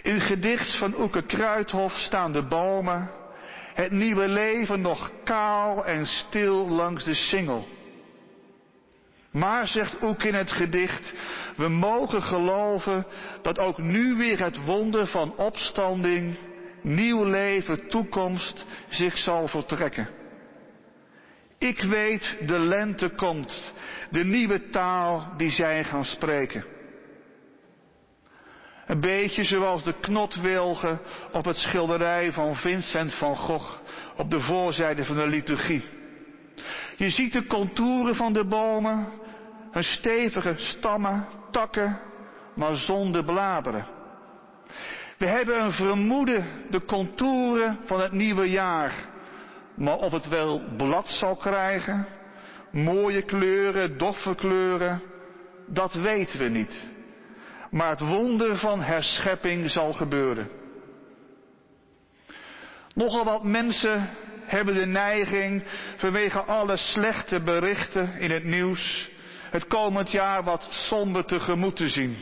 In 0.01 0.13
het 0.13 0.23
gedicht 0.23 0.78
van 0.78 0.99
Oeke 0.99 1.26
Kruithof 1.26 1.93
staan 1.93 2.32
de 2.32 2.47
bomen, 2.47 3.11
het 3.73 3.91
nieuwe 3.91 4.28
leven 4.28 4.82
nog 4.82 5.11
kaal 5.23 5.86
en 5.86 6.05
stil 6.05 6.69
langs 6.69 7.03
de 7.03 7.13
singel. 7.13 7.67
Maar, 9.32 9.67
zegt 9.67 10.01
Oeke 10.01 10.28
in 10.28 10.36
het 10.36 10.51
gedicht, 10.51 11.13
we 11.55 11.67
mogen 11.67 12.23
geloven 12.23 13.05
dat 13.41 13.59
ook 13.59 13.78
nu 13.78 14.15
weer 14.15 14.43
het 14.43 14.65
wonder 14.65 15.07
van 15.07 15.38
opstanding, 15.38 16.38
nieuw 16.82 17.23
leven, 17.23 17.88
toekomst 17.88 18.65
zich 18.88 19.17
zal 19.17 19.47
vertrekken. 19.47 20.23
Ik 21.57 21.81
weet, 21.81 22.35
de 22.45 22.59
lente 22.59 23.09
komt, 23.09 23.73
de 24.09 24.23
nieuwe 24.23 24.69
taal 24.69 25.33
die 25.37 25.51
zij 25.51 25.83
gaan 25.83 26.05
spreken. 26.05 26.65
Een 28.85 28.99
beetje 28.99 29.43
zoals 29.43 29.83
de 29.83 29.99
knotwilgen 29.99 30.99
op 31.31 31.45
het 31.45 31.57
schilderij 31.57 32.31
van 32.31 32.55
Vincent 32.55 33.13
van 33.13 33.35
Gogh 33.35 33.79
op 34.15 34.31
de 34.31 34.39
voorzijde 34.39 35.05
van 35.05 35.15
de 35.15 35.27
liturgie. 35.27 35.83
Je 36.97 37.09
ziet 37.09 37.33
de 37.33 37.45
contouren 37.45 38.15
van 38.15 38.33
de 38.33 38.45
bomen, 38.45 39.07
hun 39.71 39.83
stevige 39.83 40.53
stammen, 40.57 41.27
takken, 41.51 41.99
maar 42.55 42.75
zonder 42.75 43.23
bladeren. 43.23 43.85
We 45.17 45.25
hebben 45.25 45.61
een 45.61 45.71
vermoeden, 45.71 46.45
de 46.69 46.85
contouren 46.85 47.79
van 47.85 48.01
het 48.01 48.11
nieuwe 48.11 48.49
jaar. 48.49 48.93
Maar 49.76 49.97
of 49.97 50.11
het 50.11 50.28
wel 50.28 50.63
blad 50.78 51.07
zal 51.07 51.36
krijgen, 51.36 52.07
mooie 52.71 53.21
kleuren, 53.21 53.97
doffe 53.97 54.36
kleuren, 54.36 55.01
dat 55.67 55.93
weten 55.93 56.39
we 56.39 56.49
niet. 56.49 56.93
Maar 57.69 57.89
het 57.89 57.99
wonder 57.99 58.57
van 58.57 58.82
herschepping 58.82 59.69
zal 59.69 59.93
gebeuren. 59.93 60.49
Nogal 62.93 63.26
wat 63.26 63.43
mensen 63.43 64.09
hebben 64.45 64.76
de 64.76 64.86
neiging 64.86 65.63
vanwege 65.97 66.39
alle 66.39 66.78
slechte 66.78 67.41
berichten 67.41 68.17
in 68.17 68.32
het 68.32 68.43
nieuws 68.43 69.13
het 69.49 69.67
komend 69.67 70.11
jaar 70.11 70.43
wat 70.43 70.67
somber 70.69 71.26
tegemoet 71.26 71.76
te 71.76 71.88
zien. 71.88 72.17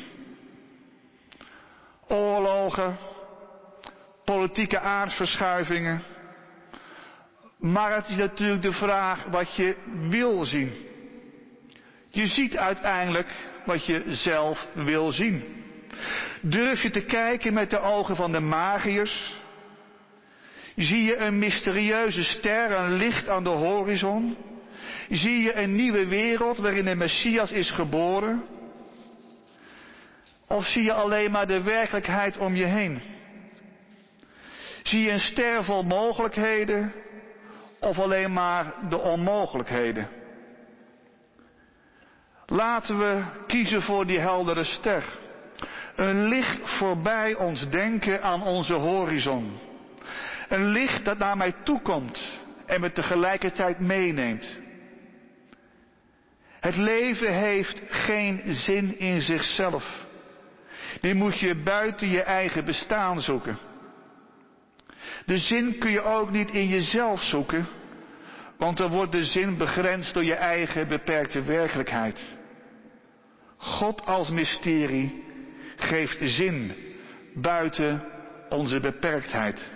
Oorlogen, 2.07 2.97
politieke 4.23 4.79
aardverschuivingen. 4.79 6.01
Maar 7.63 7.95
het 7.95 8.09
is 8.09 8.17
natuurlijk 8.17 8.61
de 8.61 8.71
vraag 8.71 9.23
wat 9.23 9.55
je 9.55 9.75
wil 10.09 10.45
zien. 10.45 10.71
Je 12.09 12.27
ziet 12.27 12.57
uiteindelijk 12.57 13.35
wat 13.65 13.85
je 13.85 14.03
zelf 14.07 14.67
wil 14.73 15.11
zien. 15.11 15.43
Durf 16.41 16.81
je 16.81 16.89
te 16.89 17.05
kijken 17.05 17.53
met 17.53 17.69
de 17.69 17.79
ogen 17.79 18.15
van 18.15 18.31
de 18.31 18.39
magiërs? 18.39 19.35
Zie 20.75 21.03
je 21.03 21.15
een 21.15 21.39
mysterieuze 21.39 22.23
ster, 22.23 22.71
een 22.71 22.93
licht 22.93 23.27
aan 23.27 23.43
de 23.43 23.49
horizon? 23.49 24.37
Zie 25.09 25.41
je 25.41 25.53
een 25.53 25.75
nieuwe 25.75 26.07
wereld 26.07 26.57
waarin 26.57 26.85
de 26.85 26.95
Messias 26.95 27.51
is 27.51 27.71
geboren? 27.71 28.43
Of 30.47 30.67
zie 30.67 30.83
je 30.83 30.93
alleen 30.93 31.31
maar 31.31 31.47
de 31.47 31.61
werkelijkheid 31.61 32.37
om 32.37 32.55
je 32.55 32.65
heen? 32.65 33.01
Zie 34.83 35.01
je 35.01 35.11
een 35.11 35.19
ster 35.19 35.63
vol 35.63 35.83
mogelijkheden 35.83 36.93
of 37.83 37.99
alleen 37.99 38.33
maar 38.33 38.73
de 38.89 38.99
onmogelijkheden? 38.99 40.07
Laten 42.45 42.99
we 42.99 43.23
kiezen 43.47 43.81
voor 43.81 44.05
die 44.05 44.19
heldere 44.19 44.63
ster. 44.63 45.03
Een 45.95 46.23
licht 46.23 46.59
voorbij 46.63 47.35
ons 47.35 47.69
denken 47.69 48.23
aan 48.23 48.43
onze 48.43 48.73
horizon. 48.73 49.57
Een 50.49 50.65
licht 50.65 51.05
dat 51.05 51.17
naar 51.17 51.37
mij 51.37 51.55
toekomt 51.63 52.41
en 52.65 52.81
me 52.81 52.91
tegelijkertijd 52.91 53.79
meeneemt. 53.79 54.59
Het 56.59 56.75
leven 56.75 57.33
heeft 57.33 57.81
geen 57.89 58.41
zin 58.47 58.99
in 58.99 59.21
zichzelf. 59.21 60.05
Die 61.01 61.13
moet 61.13 61.39
je 61.39 61.55
buiten 61.55 62.07
je 62.07 62.21
eigen 62.21 62.65
bestaan 62.65 63.21
zoeken. 63.21 63.57
De 65.25 65.37
zin 65.37 65.77
kun 65.77 65.91
je 65.91 66.01
ook 66.01 66.31
niet 66.31 66.49
in 66.49 66.67
jezelf 66.67 67.21
zoeken, 67.21 67.67
want 68.57 68.77
dan 68.77 68.91
wordt 68.91 69.11
de 69.11 69.23
zin 69.25 69.57
begrensd 69.57 70.13
door 70.13 70.23
je 70.23 70.33
eigen 70.33 70.87
beperkte 70.87 71.41
werkelijkheid. 71.41 72.19
God 73.57 74.05
als 74.05 74.29
mysterie 74.29 75.23
geeft 75.75 76.17
zin 76.21 76.75
buiten 77.33 78.03
onze 78.49 78.79
beperktheid. 78.79 79.71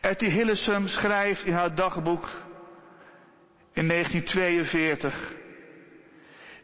Etty 0.00 0.26
Hillesum 0.26 0.88
schrijft 0.88 1.44
in 1.44 1.52
haar 1.52 1.74
dagboek 1.74 2.28
in 3.72 3.88
1942. 3.88 5.32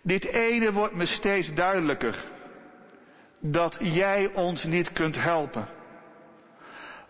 Dit 0.02 0.24
ene 0.24 0.72
wordt 0.72 0.94
me 0.94 1.06
steeds 1.06 1.54
duidelijker. 1.54 2.24
Dat 3.40 3.76
jij 3.80 4.32
ons 4.34 4.64
niet 4.64 4.92
kunt 4.92 5.16
helpen. 5.16 5.77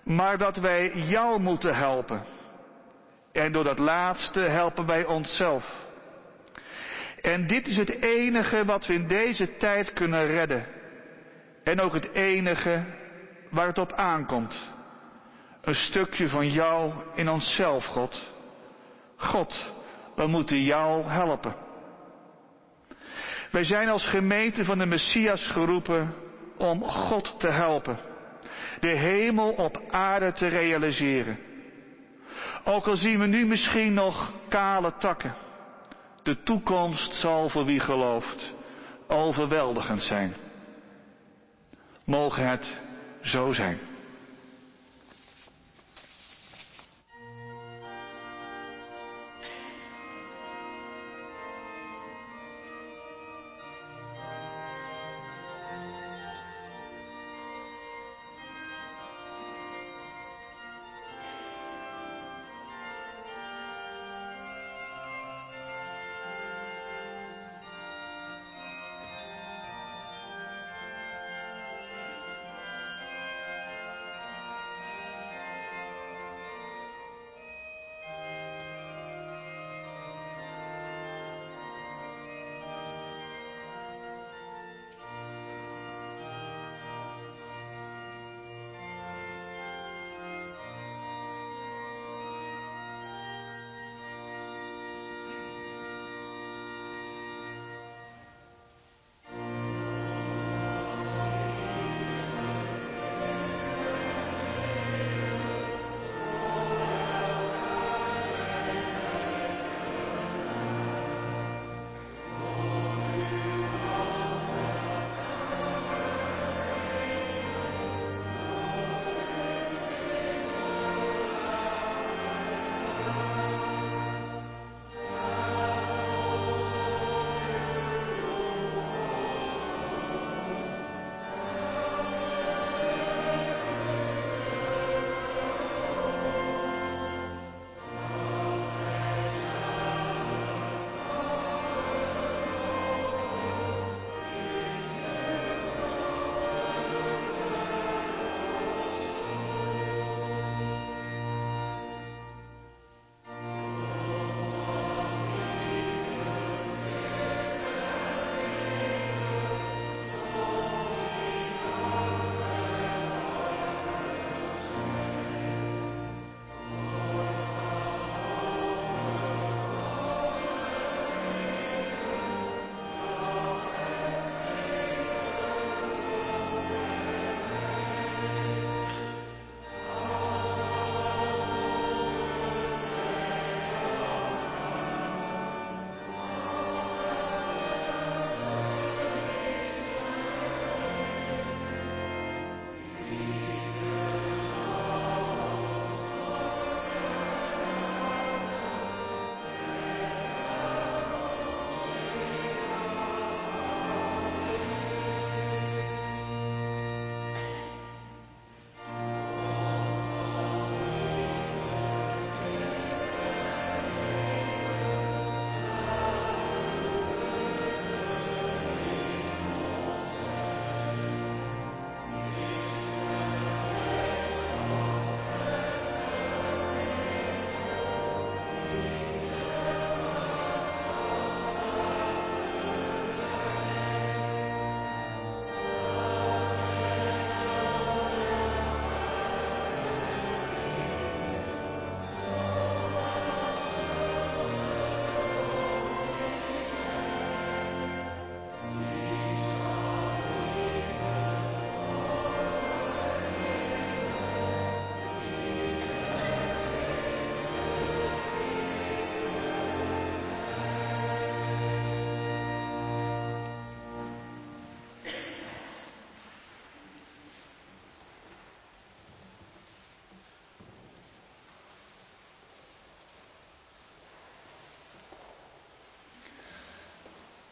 Maar 0.08 0.38
dat 0.38 0.56
wij 0.56 0.92
jou 0.94 1.40
moeten 1.40 1.74
helpen. 1.74 2.24
En 3.32 3.52
door 3.52 3.64
dat 3.64 3.78
laatste 3.78 4.40
helpen 4.40 4.86
wij 4.86 5.04
onszelf. 5.04 5.86
En 7.20 7.46
dit 7.46 7.68
is 7.68 7.76
het 7.76 8.02
enige 8.02 8.64
wat 8.64 8.86
we 8.86 8.94
in 8.94 9.06
deze 9.06 9.56
tijd 9.56 9.92
kunnen 9.92 10.26
redden. 10.26 10.66
En 11.64 11.80
ook 11.80 11.92
het 11.92 12.12
enige 12.12 12.84
waar 13.50 13.66
het 13.66 13.78
op 13.78 13.92
aankomt. 13.92 14.72
Een 15.60 15.74
stukje 15.74 16.28
van 16.28 16.50
jou 16.50 16.92
in 17.14 17.30
onszelf, 17.30 17.84
God. 17.84 18.22
God, 19.16 19.72
we 20.14 20.26
moeten 20.26 20.62
jou 20.62 21.04
helpen. 21.04 21.54
Wij 23.50 23.64
zijn 23.64 23.88
als 23.88 24.08
gemeente 24.08 24.64
van 24.64 24.78
de 24.78 24.86
Messias 24.86 25.46
geroepen 25.46 26.14
om 26.56 26.82
God 26.82 27.40
te 27.40 27.50
helpen. 27.50 27.98
De 28.80 28.88
hemel 28.88 29.50
op 29.50 29.82
aarde 29.90 30.32
te 30.32 30.46
realiseren. 30.46 31.38
Ook 32.64 32.86
al 32.86 32.96
zien 32.96 33.18
we 33.18 33.26
nu 33.26 33.46
misschien 33.46 33.94
nog 33.94 34.32
kale 34.48 34.94
takken. 34.98 35.34
De 36.22 36.42
toekomst 36.42 37.14
zal 37.14 37.48
voor 37.48 37.64
wie 37.64 37.80
gelooft 37.80 38.54
overweldigend 39.08 40.02
zijn. 40.02 40.34
Mogen 42.04 42.48
het 42.48 42.80
zo 43.22 43.52
zijn. 43.52 43.87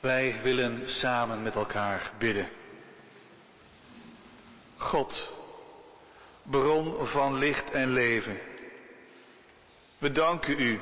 Wij 0.07 0.40
willen 0.42 0.90
samen 0.90 1.42
met 1.42 1.54
elkaar 1.54 2.12
bidden. 2.18 2.48
God, 4.76 5.32
bron 6.42 7.07
van 7.07 7.38
licht 7.38 7.70
en 7.70 7.92
leven. 7.92 8.38
We 9.98 10.12
danken 10.12 10.61
u 10.61 10.80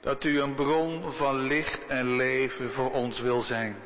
dat 0.00 0.24
u 0.24 0.40
een 0.40 0.54
bron 0.54 1.12
van 1.12 1.40
licht 1.40 1.86
en 1.86 2.16
leven 2.16 2.70
voor 2.70 2.90
ons 2.92 3.20
wil 3.20 3.40
zijn. 3.40 3.76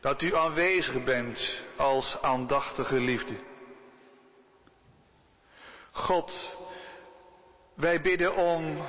Dat 0.00 0.22
u 0.22 0.34
aanwezig 0.34 1.04
bent 1.04 1.62
als 1.76 2.18
aandachtige 2.22 2.98
liefde. 2.98 3.34
God, 5.90 6.56
wij 7.74 8.00
bidden 8.00 8.34
om 8.34 8.86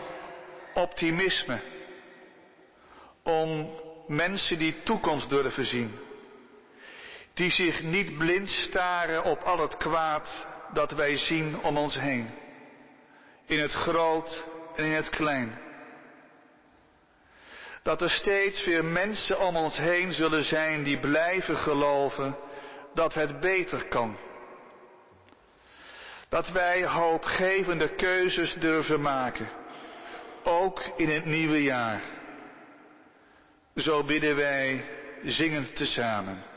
optimisme, 0.73 1.59
om 3.23 3.79
mensen 4.11 4.59
die 4.59 4.83
toekomst 4.83 5.29
durven 5.29 5.65
zien, 5.65 5.99
die 7.33 7.51
zich 7.51 7.81
niet 7.81 8.17
blind 8.17 8.49
staren 8.49 9.23
op 9.23 9.41
al 9.41 9.59
het 9.59 9.77
kwaad 9.77 10.47
dat 10.73 10.91
wij 10.91 11.17
zien 11.17 11.59
om 11.61 11.77
ons 11.77 11.95
heen, 11.95 12.29
in 13.45 13.59
het 13.59 13.71
groot 13.71 14.45
en 14.75 14.85
in 14.85 14.91
het 14.91 15.09
klein. 15.09 15.59
Dat 17.83 18.01
er 18.01 18.09
steeds 18.09 18.65
weer 18.65 18.85
mensen 18.85 19.39
om 19.39 19.55
ons 19.55 19.77
heen 19.77 20.13
zullen 20.13 20.43
zijn 20.43 20.83
die 20.83 20.99
blijven 20.99 21.55
geloven 21.55 22.37
dat 22.93 23.13
het 23.13 23.39
beter 23.39 23.85
kan. 23.87 24.17
Dat 26.29 26.49
wij 26.49 26.85
hoopgevende 26.85 27.95
keuzes 27.95 28.53
durven 28.53 29.01
maken, 29.01 29.49
ook 30.43 30.83
in 30.95 31.09
het 31.09 31.25
nieuwe 31.25 31.63
jaar. 31.63 32.01
Zo 33.75 34.03
bidden 34.03 34.35
wij 34.35 34.85
zingend 35.23 35.75
tezamen. 35.75 36.50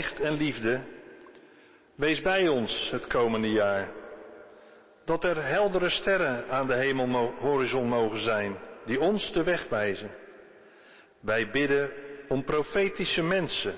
Licht 0.00 0.20
en 0.20 0.32
liefde, 0.32 0.80
wees 1.94 2.20
bij 2.20 2.48
ons 2.48 2.90
het 2.90 3.06
komende 3.06 3.50
jaar. 3.50 3.88
Dat 5.04 5.24
er 5.24 5.44
heldere 5.44 5.88
sterren 5.88 6.48
aan 6.48 6.66
de 6.66 6.74
hemelhorizon 6.74 7.88
mogen 7.88 8.18
zijn, 8.18 8.56
die 8.84 9.00
ons 9.00 9.32
de 9.32 9.42
weg 9.44 9.68
wijzen. 9.68 10.10
Wij 11.20 11.50
bidden 11.50 11.90
om 12.28 12.44
profetische 12.44 13.22
mensen, 13.22 13.74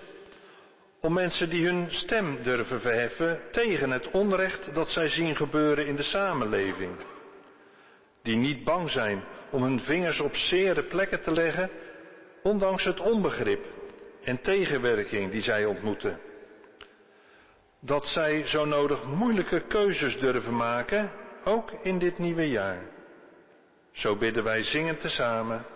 om 1.00 1.12
mensen 1.12 1.50
die 1.50 1.66
hun 1.66 1.90
stem 1.90 2.42
durven 2.42 2.80
verheffen 2.80 3.40
tegen 3.50 3.90
het 3.90 4.10
onrecht 4.10 4.74
dat 4.74 4.88
zij 4.88 5.08
zien 5.08 5.36
gebeuren 5.36 5.86
in 5.86 5.96
de 5.96 6.02
samenleving. 6.02 6.92
Die 8.22 8.36
niet 8.36 8.64
bang 8.64 8.90
zijn 8.90 9.24
om 9.50 9.62
hun 9.62 9.80
vingers 9.80 10.20
op 10.20 10.34
zere 10.34 10.84
plekken 10.84 11.22
te 11.22 11.32
leggen, 11.32 11.70
ondanks 12.42 12.84
het 12.84 13.00
onbegrip 13.00 13.80
en 14.24 14.40
tegenwerking 14.40 15.30
die 15.30 15.42
zij 15.42 15.64
ontmoeten. 15.64 16.18
Dat 17.80 18.06
zij 18.06 18.46
zo 18.46 18.64
nodig 18.64 19.04
moeilijke 19.04 19.60
keuzes 19.60 20.18
durven 20.18 20.56
maken, 20.56 21.10
ook 21.44 21.70
in 21.70 21.98
dit 21.98 22.18
nieuwe 22.18 22.48
jaar. 22.48 22.82
Zo 23.92 24.16
bidden 24.16 24.44
wij 24.44 24.62
zingend 24.62 25.00
tezamen. 25.00 25.66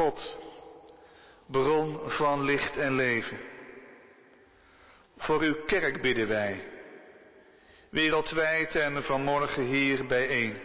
God, 0.00 0.36
bron 1.46 2.00
van 2.10 2.44
licht 2.44 2.78
en 2.78 2.94
leven. 2.94 3.38
Voor 5.16 5.40
uw 5.40 5.64
kerk 5.64 6.02
bidden 6.02 6.28
wij, 6.28 6.64
wereldwijd 7.90 8.74
en 8.76 9.02
vanmorgen 9.02 9.62
hier 9.62 10.06
bijeen. 10.06 10.60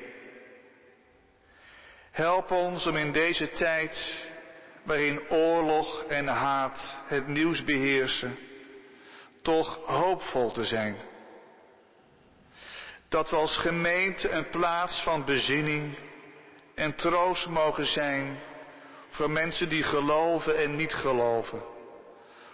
Help 2.11 2.51
ons 2.51 2.87
om 2.87 2.95
in 2.95 3.11
deze 3.11 3.51
tijd, 3.51 4.25
waarin 4.83 5.29
oorlog 5.29 6.03
en 6.03 6.27
haat 6.27 6.97
het 7.05 7.27
nieuws 7.27 7.63
beheersen, 7.63 8.37
toch 9.41 9.85
hoopvol 9.85 10.51
te 10.51 10.65
zijn. 10.65 10.97
Dat 13.09 13.29
we 13.29 13.35
als 13.35 13.57
gemeente 13.57 14.29
een 14.29 14.49
plaats 14.49 15.01
van 15.01 15.25
bezinning 15.25 15.97
en 16.75 16.95
troost 16.95 17.47
mogen 17.47 17.85
zijn 17.85 18.53
voor 19.15 19.31
mensen 19.31 19.69
die 19.69 19.83
geloven 19.83 20.57
en 20.57 20.75
niet 20.75 20.93
geloven. 20.93 21.63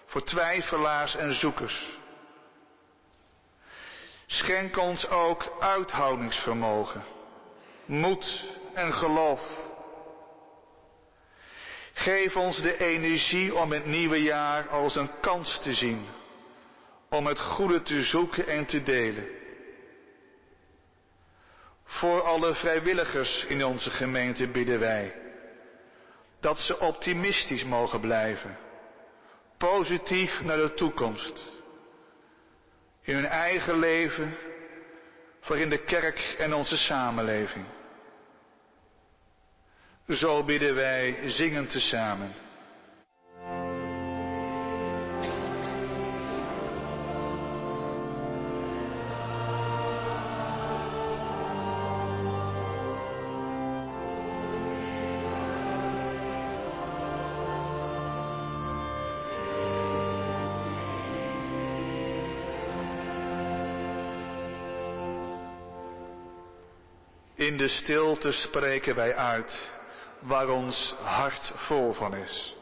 Voor 0.05 0.23
twijfelaars 0.23 1.15
en 1.15 1.35
zoekers. 1.35 1.99
Schenk 4.25 4.77
ons 4.77 5.07
ook 5.07 5.55
uithoudingsvermogen, 5.59 7.03
moed 7.85 8.45
en 8.73 8.93
geloof. 8.93 9.41
Geef 11.93 12.35
ons 12.35 12.61
de 12.61 12.77
energie 12.77 13.55
om 13.55 13.71
het 13.71 13.85
nieuwe 13.85 14.21
jaar 14.21 14.69
als 14.69 14.95
een 14.95 15.11
kans 15.19 15.59
te 15.61 15.73
zien, 15.73 16.05
om 17.09 17.25
het 17.25 17.39
goede 17.39 17.81
te 17.81 18.03
zoeken 18.03 18.47
en 18.47 18.65
te 18.65 18.83
delen. 18.83 19.27
Voor 21.85 22.21
alle 22.21 22.53
vrijwilligers 22.53 23.45
in 23.47 23.65
onze 23.65 23.89
gemeente 23.89 24.47
bidden 24.47 24.79
wij 24.79 25.30
dat 26.41 26.59
ze 26.59 26.79
optimistisch 26.79 27.63
mogen 27.63 27.99
blijven, 27.99 28.57
positief 29.57 30.41
naar 30.41 30.57
de 30.57 30.73
toekomst, 30.73 31.51
in 33.01 33.15
hun 33.15 33.25
eigen 33.25 33.79
leven, 33.79 34.37
voor 35.41 35.57
in 35.57 35.69
de 35.69 35.83
kerk 35.83 36.35
en 36.37 36.53
onze 36.53 36.77
samenleving. 36.77 37.65
Zo 40.07 40.43
bidden 40.43 40.75
wij 40.75 41.29
zingend 41.29 41.71
tezamen. 41.71 42.33
De 67.61 67.67
stilte 67.67 68.31
spreken 68.31 68.95
wij 68.95 69.15
uit 69.15 69.71
waar 70.19 70.49
ons 70.49 70.95
hart 70.99 71.51
vol 71.55 71.93
van 71.93 72.15
is. 72.15 72.55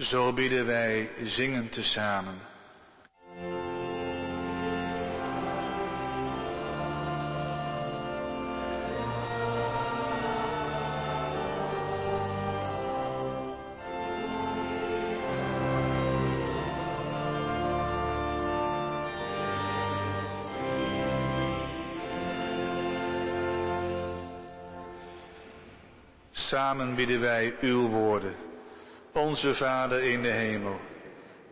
Zo 0.00 0.32
bidden 0.32 0.66
wij 0.66 1.08
zingend 1.22 1.72
tezamen. 1.72 2.34
Samen 26.30 26.94
bidden 26.94 27.20
wij 27.20 27.54
uw 27.60 27.88
woorden. 27.88 28.49
Onze 29.12 29.54
Vader 29.54 30.02
in 30.02 30.22
de 30.22 30.28
hemel, 30.28 30.80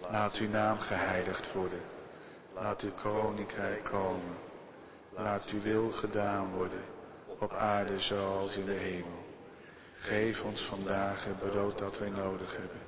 laat 0.00 0.36
uw 0.36 0.48
naam 0.48 0.78
geheiligd 0.78 1.52
worden. 1.52 1.80
Laat 2.54 2.80
uw 2.80 2.92
koninkrijk 3.02 3.84
komen. 3.84 4.36
Laat 5.16 5.48
uw 5.48 5.60
wil 5.60 5.90
gedaan 5.90 6.50
worden, 6.50 6.84
op 7.38 7.52
aarde 7.52 8.00
zoals 8.00 8.56
in 8.56 8.64
de 8.64 8.72
hemel. 8.72 9.26
Geef 9.94 10.42
ons 10.42 10.60
vandaag 10.60 11.24
het 11.24 11.38
brood 11.38 11.78
dat 11.78 11.98
wij 11.98 12.08
nodig 12.08 12.52
hebben. 12.52 12.80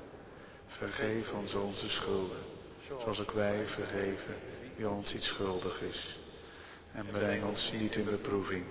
Vergeef 0.66 1.32
ons 1.32 1.54
onze 1.54 1.88
schulden, 1.88 2.42
zoals 2.86 3.20
ook 3.20 3.32
wij 3.32 3.66
vergeven 3.66 4.34
wie 4.76 4.88
ons 4.88 5.14
iets 5.14 5.26
schuldig 5.26 5.80
is. 5.80 6.18
En 6.92 7.06
breng 7.12 7.44
ons 7.44 7.72
niet 7.72 7.96
in 7.96 8.04
beproeving, 8.04 8.64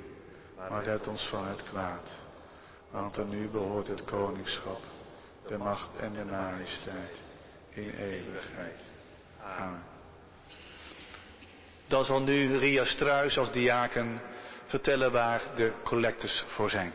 maar 0.69 0.83
red 0.83 1.07
ons 1.07 1.27
van 1.27 1.47
het 1.47 1.63
kwaad. 1.63 2.09
Want 2.91 3.19
aan 3.19 3.33
u 3.33 3.47
behoort 3.47 3.87
het 3.87 4.03
koningschap, 4.03 4.81
de 5.49 5.57
macht 5.57 5.97
en 5.99 6.13
de 6.13 6.25
majesteit 6.25 7.21
in 7.69 7.89
eeuwigheid. 7.89 8.79
Amen. 9.43 9.83
Dan 11.87 12.05
zal 12.05 12.21
nu 12.21 12.57
Ria 12.57 12.85
Struis 12.85 13.37
als 13.37 13.51
diaken 13.51 14.21
vertellen 14.65 15.11
waar 15.11 15.41
de 15.55 15.73
collectes 15.83 16.45
voor 16.47 16.69
zijn. 16.69 16.93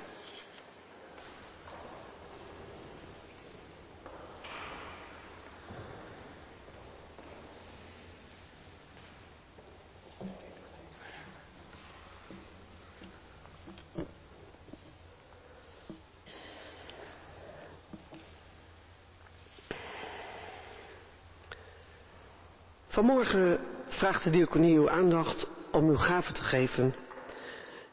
Vanmorgen 23.04 23.58
vraagt 23.88 24.24
de 24.24 24.30
diaconie 24.30 24.76
uw 24.76 24.90
aandacht 24.90 25.50
om 25.72 25.88
uw 25.88 25.96
gaven 25.96 26.34
te 26.34 26.40
geven. 26.40 26.94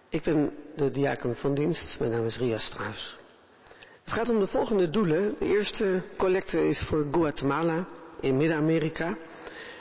Ik 0.10 0.24
ben 0.24 0.54
de 0.76 0.92
diaken 0.92 1.36
van 1.36 1.54
dienst, 1.54 2.00
mijn 2.00 2.12
naam 2.12 2.26
is 2.26 2.38
Ria 2.38 2.58
Struis. 2.58 3.18
Het 4.04 4.14
gaat 4.14 4.30
om 4.30 4.40
de 4.40 4.48
volgende 4.48 4.90
doelen. 4.90 5.36
De 5.38 5.46
eerste 5.46 6.02
collecte 6.18 6.62
is 6.62 6.86
voor 6.88 7.06
Guatemala 7.12 7.88
in 8.20 8.38
Midden-Amerika. 8.38 9.18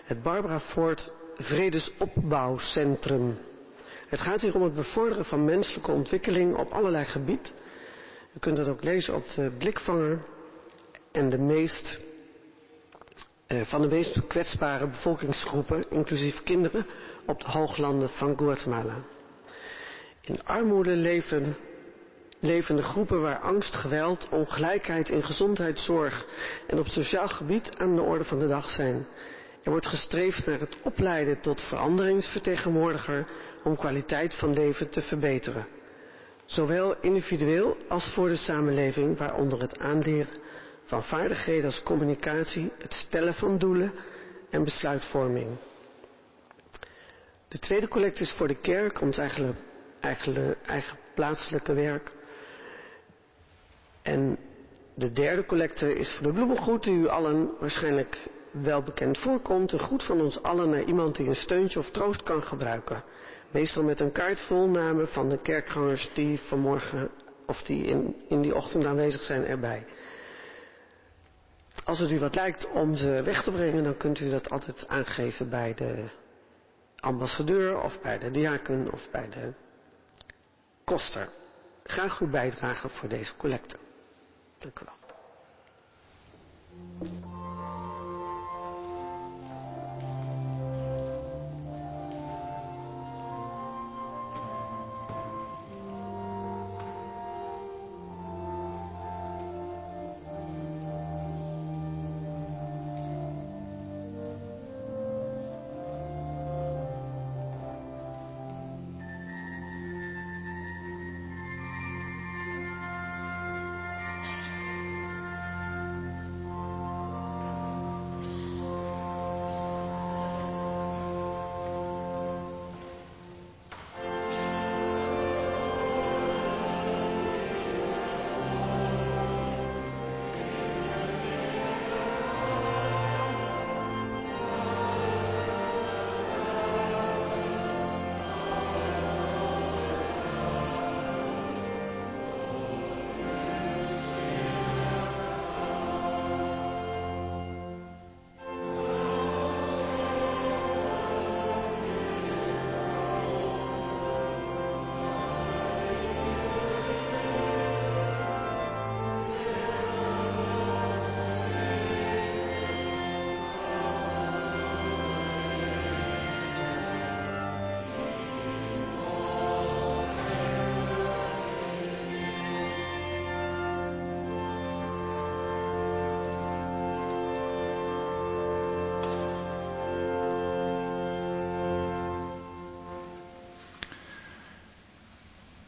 Het 0.04 0.22
Barbara 0.22 0.60
Ford 0.60 1.12
Vredesopbouwcentrum. 1.34 3.38
Het 4.08 4.20
gaat 4.20 4.40
hier 4.40 4.54
om 4.54 4.62
het 4.62 4.74
bevorderen 4.74 5.24
van 5.24 5.44
menselijke 5.44 5.90
ontwikkeling 5.90 6.56
op 6.56 6.72
allerlei 6.72 7.04
gebied. 7.04 7.54
U 8.34 8.38
kunt 8.38 8.56
dat 8.56 8.68
ook 8.68 8.84
lezen 8.84 9.14
op 9.14 9.24
de 9.34 9.52
blikvanger 9.58 10.24
en 11.12 11.28
de 11.28 11.38
meest 11.38 12.00
van 13.50 13.82
de 13.82 13.88
meest 13.88 14.26
kwetsbare 14.26 14.86
bevolkingsgroepen, 14.86 15.90
inclusief 15.90 16.42
kinderen, 16.42 16.86
op 17.26 17.40
de 17.40 17.50
hooglanden 17.50 18.08
van 18.08 18.38
Guatemala. 18.38 19.04
In 20.20 20.44
armoede 20.44 20.96
leven 22.40 22.82
groepen 22.82 23.20
waar 23.20 23.38
angst, 23.38 23.74
geweld, 23.74 24.28
ongelijkheid 24.30 25.08
in 25.08 25.22
gezondheidszorg 25.22 26.26
en 26.66 26.78
op 26.78 26.86
sociaal 26.86 27.28
gebied 27.28 27.76
aan 27.76 27.94
de 27.94 28.02
orde 28.02 28.24
van 28.24 28.38
de 28.38 28.48
dag 28.48 28.70
zijn. 28.70 29.06
Er 29.62 29.70
wordt 29.70 29.88
gestreefd 29.88 30.46
naar 30.46 30.60
het 30.60 30.78
opleiden 30.82 31.40
tot 31.40 31.60
veranderingsvertegenwoordiger 31.60 33.26
om 33.64 33.76
kwaliteit 33.76 34.34
van 34.34 34.52
leven 34.52 34.90
te 34.90 35.00
verbeteren. 35.00 35.66
Zowel 36.44 37.00
individueel 37.00 37.76
als 37.88 38.12
voor 38.14 38.28
de 38.28 38.36
samenleving, 38.36 39.18
waaronder 39.18 39.60
het 39.60 39.78
aanleren 39.78 40.48
van 40.90 41.02
vaardigheden 41.02 41.64
als 41.64 41.82
communicatie, 41.82 42.72
het 42.78 42.94
stellen 42.94 43.34
van 43.34 43.58
doelen 43.58 43.92
en 44.50 44.64
besluitvorming. 44.64 45.48
De 47.48 47.58
tweede 47.58 47.88
collecte 47.88 48.22
is 48.22 48.32
voor 48.32 48.48
de 48.48 48.60
kerk, 48.60 49.00
ons 49.00 49.18
eigen, 49.18 49.56
eigen, 50.00 50.56
eigen 50.66 50.98
plaatselijke 51.14 51.72
werk. 51.72 52.12
En 54.02 54.38
de 54.94 55.12
derde 55.12 55.46
collecte 55.46 55.94
is 55.94 56.10
voor 56.10 56.26
de 56.26 56.32
bloemengoed, 56.32 56.82
die 56.84 56.96
u 56.96 57.08
allen 57.08 57.50
waarschijnlijk 57.60 58.28
wel 58.50 58.82
bekend 58.82 59.18
voorkomt. 59.18 59.72
Een 59.72 59.78
goed 59.78 60.02
van 60.02 60.20
ons 60.20 60.42
allen 60.42 60.70
naar 60.70 60.84
iemand 60.84 61.16
die 61.16 61.26
een 61.26 61.34
steuntje 61.34 61.78
of 61.78 61.90
troost 61.90 62.22
kan 62.22 62.42
gebruiken. 62.42 63.04
Meestal 63.50 63.82
met 63.82 64.00
een 64.00 64.12
kaart 64.12 64.40
vol 64.40 64.68
namen 64.68 65.08
van 65.08 65.28
de 65.28 65.38
kerkgangers 65.38 66.10
die 66.14 66.40
vanmorgen 66.40 67.10
of 67.46 67.62
die 67.62 67.84
in, 67.84 68.16
in 68.28 68.40
die 68.42 68.54
ochtend 68.54 68.86
aanwezig 68.86 69.22
zijn 69.22 69.44
erbij. 69.44 69.86
Als 71.84 71.98
het 71.98 72.10
u 72.10 72.18
wat 72.18 72.34
lijkt 72.34 72.70
om 72.70 72.96
ze 72.96 73.22
weg 73.22 73.42
te 73.42 73.52
brengen, 73.52 73.84
dan 73.84 73.96
kunt 73.96 74.20
u 74.20 74.30
dat 74.30 74.50
altijd 74.50 74.88
aangeven 74.88 75.48
bij 75.48 75.74
de 75.74 76.08
ambassadeur 77.00 77.82
of 77.82 78.00
bij 78.00 78.18
de 78.18 78.30
diaken 78.30 78.92
of 78.92 79.10
bij 79.10 79.28
de 79.28 79.52
koster. 80.84 81.28
Graag 81.84 82.20
uw 82.20 82.30
bijdrage 82.30 82.88
voor 82.88 83.08
deze 83.08 83.36
collecte. 83.36 83.76
Dank 84.58 84.80
u 84.80 84.84
wel. 84.84 84.98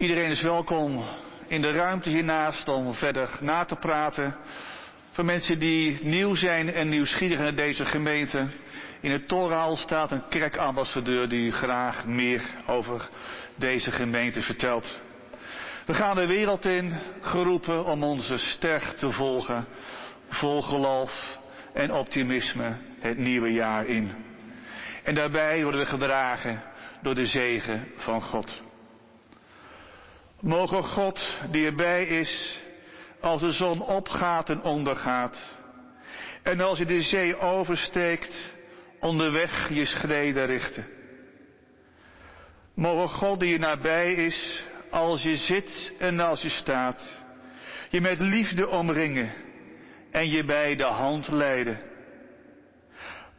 Iedereen 0.02 0.30
is 0.30 0.42
welkom 0.42 1.04
in 1.46 1.62
de 1.62 1.72
ruimte 1.72 2.10
hiernaast 2.10 2.68
om 2.68 2.94
verder 2.94 3.30
na 3.40 3.64
te 3.64 3.76
praten 3.76 4.36
Voor 5.10 5.24
mensen 5.24 5.58
die 5.58 5.98
nieuw 6.04 6.34
zijn 6.34 6.72
en 6.72 6.88
nieuwsgierig 6.88 7.38
naar 7.38 7.54
deze 7.54 7.84
gemeente. 7.84 8.48
In 9.00 9.10
het 9.10 9.28
Toraal 9.28 9.76
staat 9.76 10.10
een 10.10 10.28
kerkambassadeur 10.28 11.28
die 11.28 11.52
graag 11.52 12.04
meer 12.04 12.42
over 12.66 13.08
deze 13.56 13.90
gemeente 13.90 14.42
vertelt. 14.42 15.00
We 15.86 15.94
gaan 15.94 16.16
de 16.16 16.26
wereld 16.26 16.64
in, 16.64 16.94
geroepen 17.20 17.84
om 17.84 18.02
onze 18.02 18.36
ster 18.36 18.94
te 18.98 19.12
volgen, 19.12 19.66
vol 20.28 20.62
geloof 20.62 21.38
en 21.72 21.92
optimisme 21.92 22.76
het 23.00 23.18
nieuwe 23.18 23.52
jaar 23.52 23.86
in. 23.86 24.10
En 25.02 25.14
daarbij 25.14 25.62
worden 25.62 25.80
we 25.80 25.86
gedragen 25.86 26.62
door 27.02 27.14
de 27.14 27.26
zegen 27.26 27.88
van 27.96 28.22
God. 28.22 28.71
Mogen 30.42 30.84
God 30.84 31.40
die 31.50 31.66
erbij 31.66 32.06
is, 32.06 32.60
als 33.20 33.40
de 33.40 33.52
zon 33.52 33.82
opgaat 33.82 34.48
en 34.48 34.62
ondergaat, 34.62 35.36
en 36.42 36.60
als 36.60 36.78
je 36.78 36.84
de 36.84 37.02
zee 37.02 37.38
oversteekt, 37.38 38.52
onderweg 39.00 39.68
je 39.68 39.84
schreden 39.84 40.46
richten. 40.46 40.86
Mogen 42.74 43.08
God 43.08 43.40
die 43.40 43.52
je 43.52 43.58
nabij 43.58 44.14
is, 44.14 44.64
als 44.90 45.22
je 45.22 45.36
zit 45.36 45.92
en 45.98 46.20
als 46.20 46.42
je 46.42 46.48
staat, 46.48 47.22
je 47.90 48.00
met 48.00 48.20
liefde 48.20 48.68
omringen 48.68 49.32
en 50.10 50.28
je 50.28 50.44
bij 50.44 50.76
de 50.76 50.84
hand 50.84 51.28
leiden. 51.28 51.80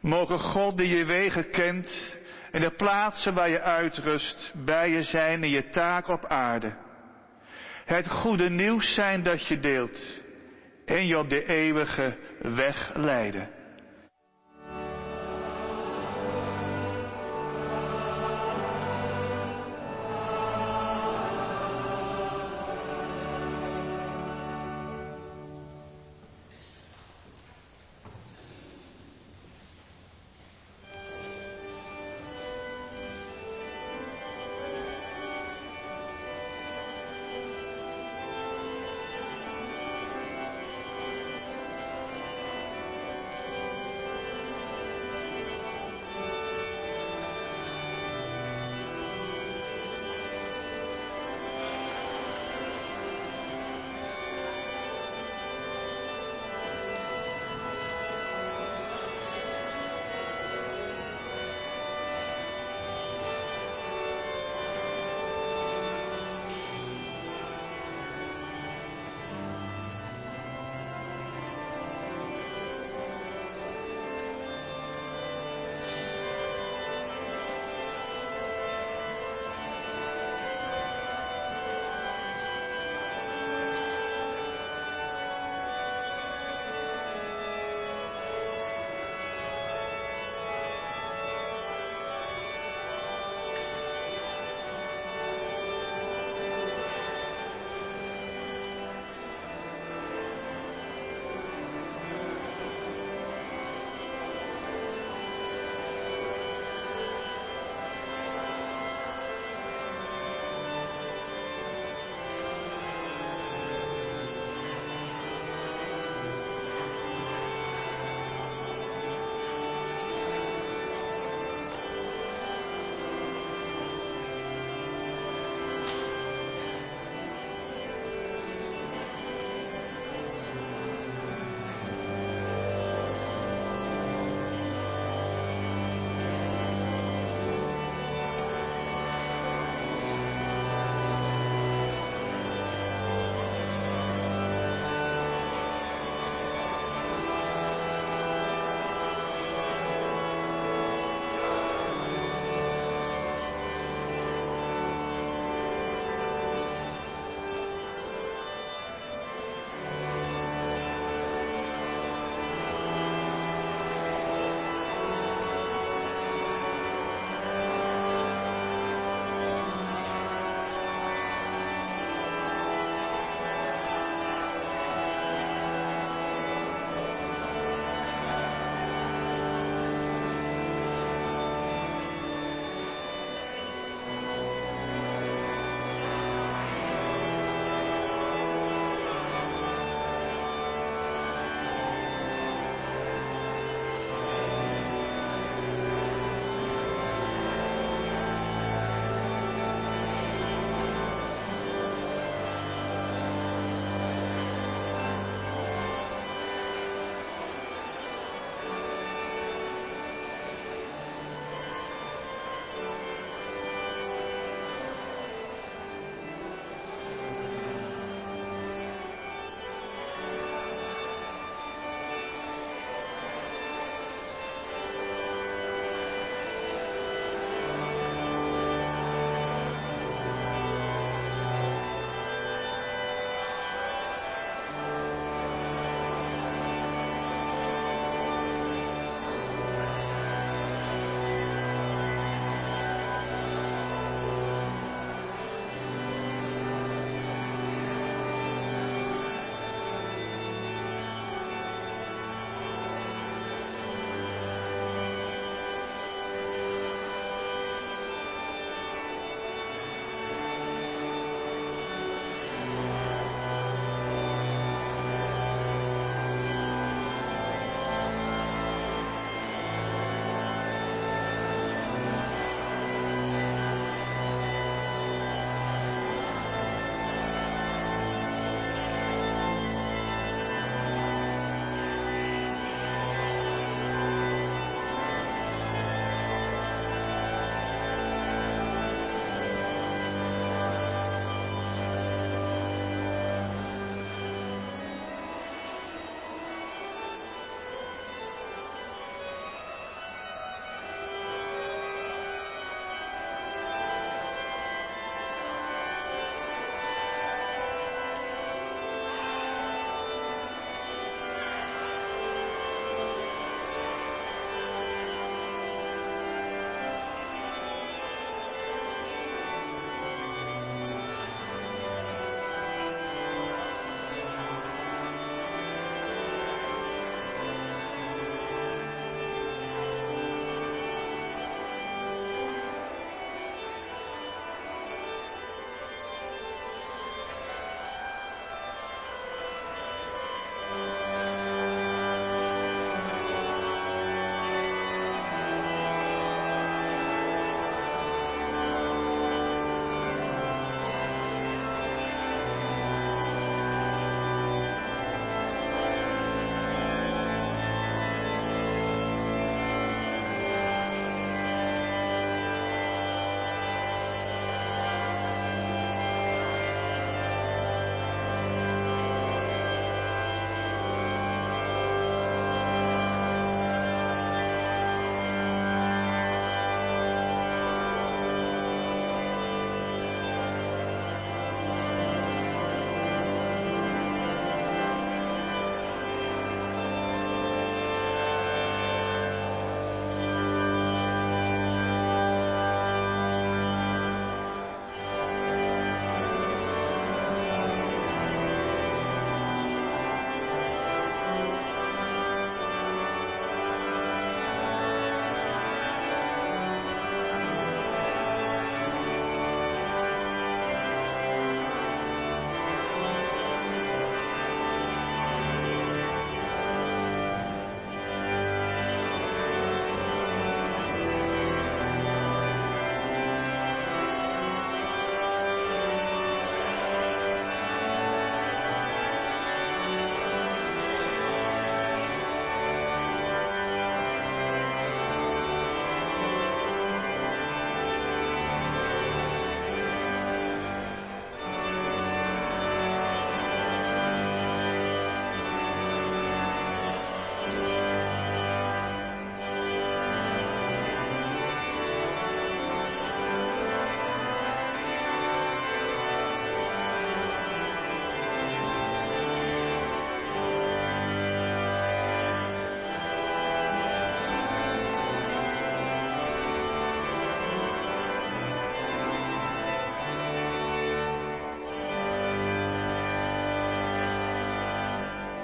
Mogen 0.00 0.38
God 0.38 0.76
die 0.76 0.96
je 0.96 1.04
wegen 1.04 1.50
kent 1.50 2.16
en 2.50 2.60
de 2.60 2.70
plaatsen 2.70 3.34
waar 3.34 3.48
je 3.48 3.60
uitrust 3.60 4.52
bij 4.54 4.90
je 4.90 5.02
zijn 5.02 5.42
in 5.42 5.50
je 5.50 5.68
taak 5.68 6.08
op 6.08 6.26
aarde. 6.26 6.83
Het 7.84 8.08
goede 8.08 8.50
nieuws 8.50 8.94
zijn 8.94 9.22
dat 9.22 9.46
je 9.46 9.58
deelt 9.58 10.22
en 10.84 11.06
je 11.06 11.18
op 11.18 11.28
de 11.28 11.44
eeuwige 11.44 12.16
weg 12.38 12.92
leiden. 12.94 13.53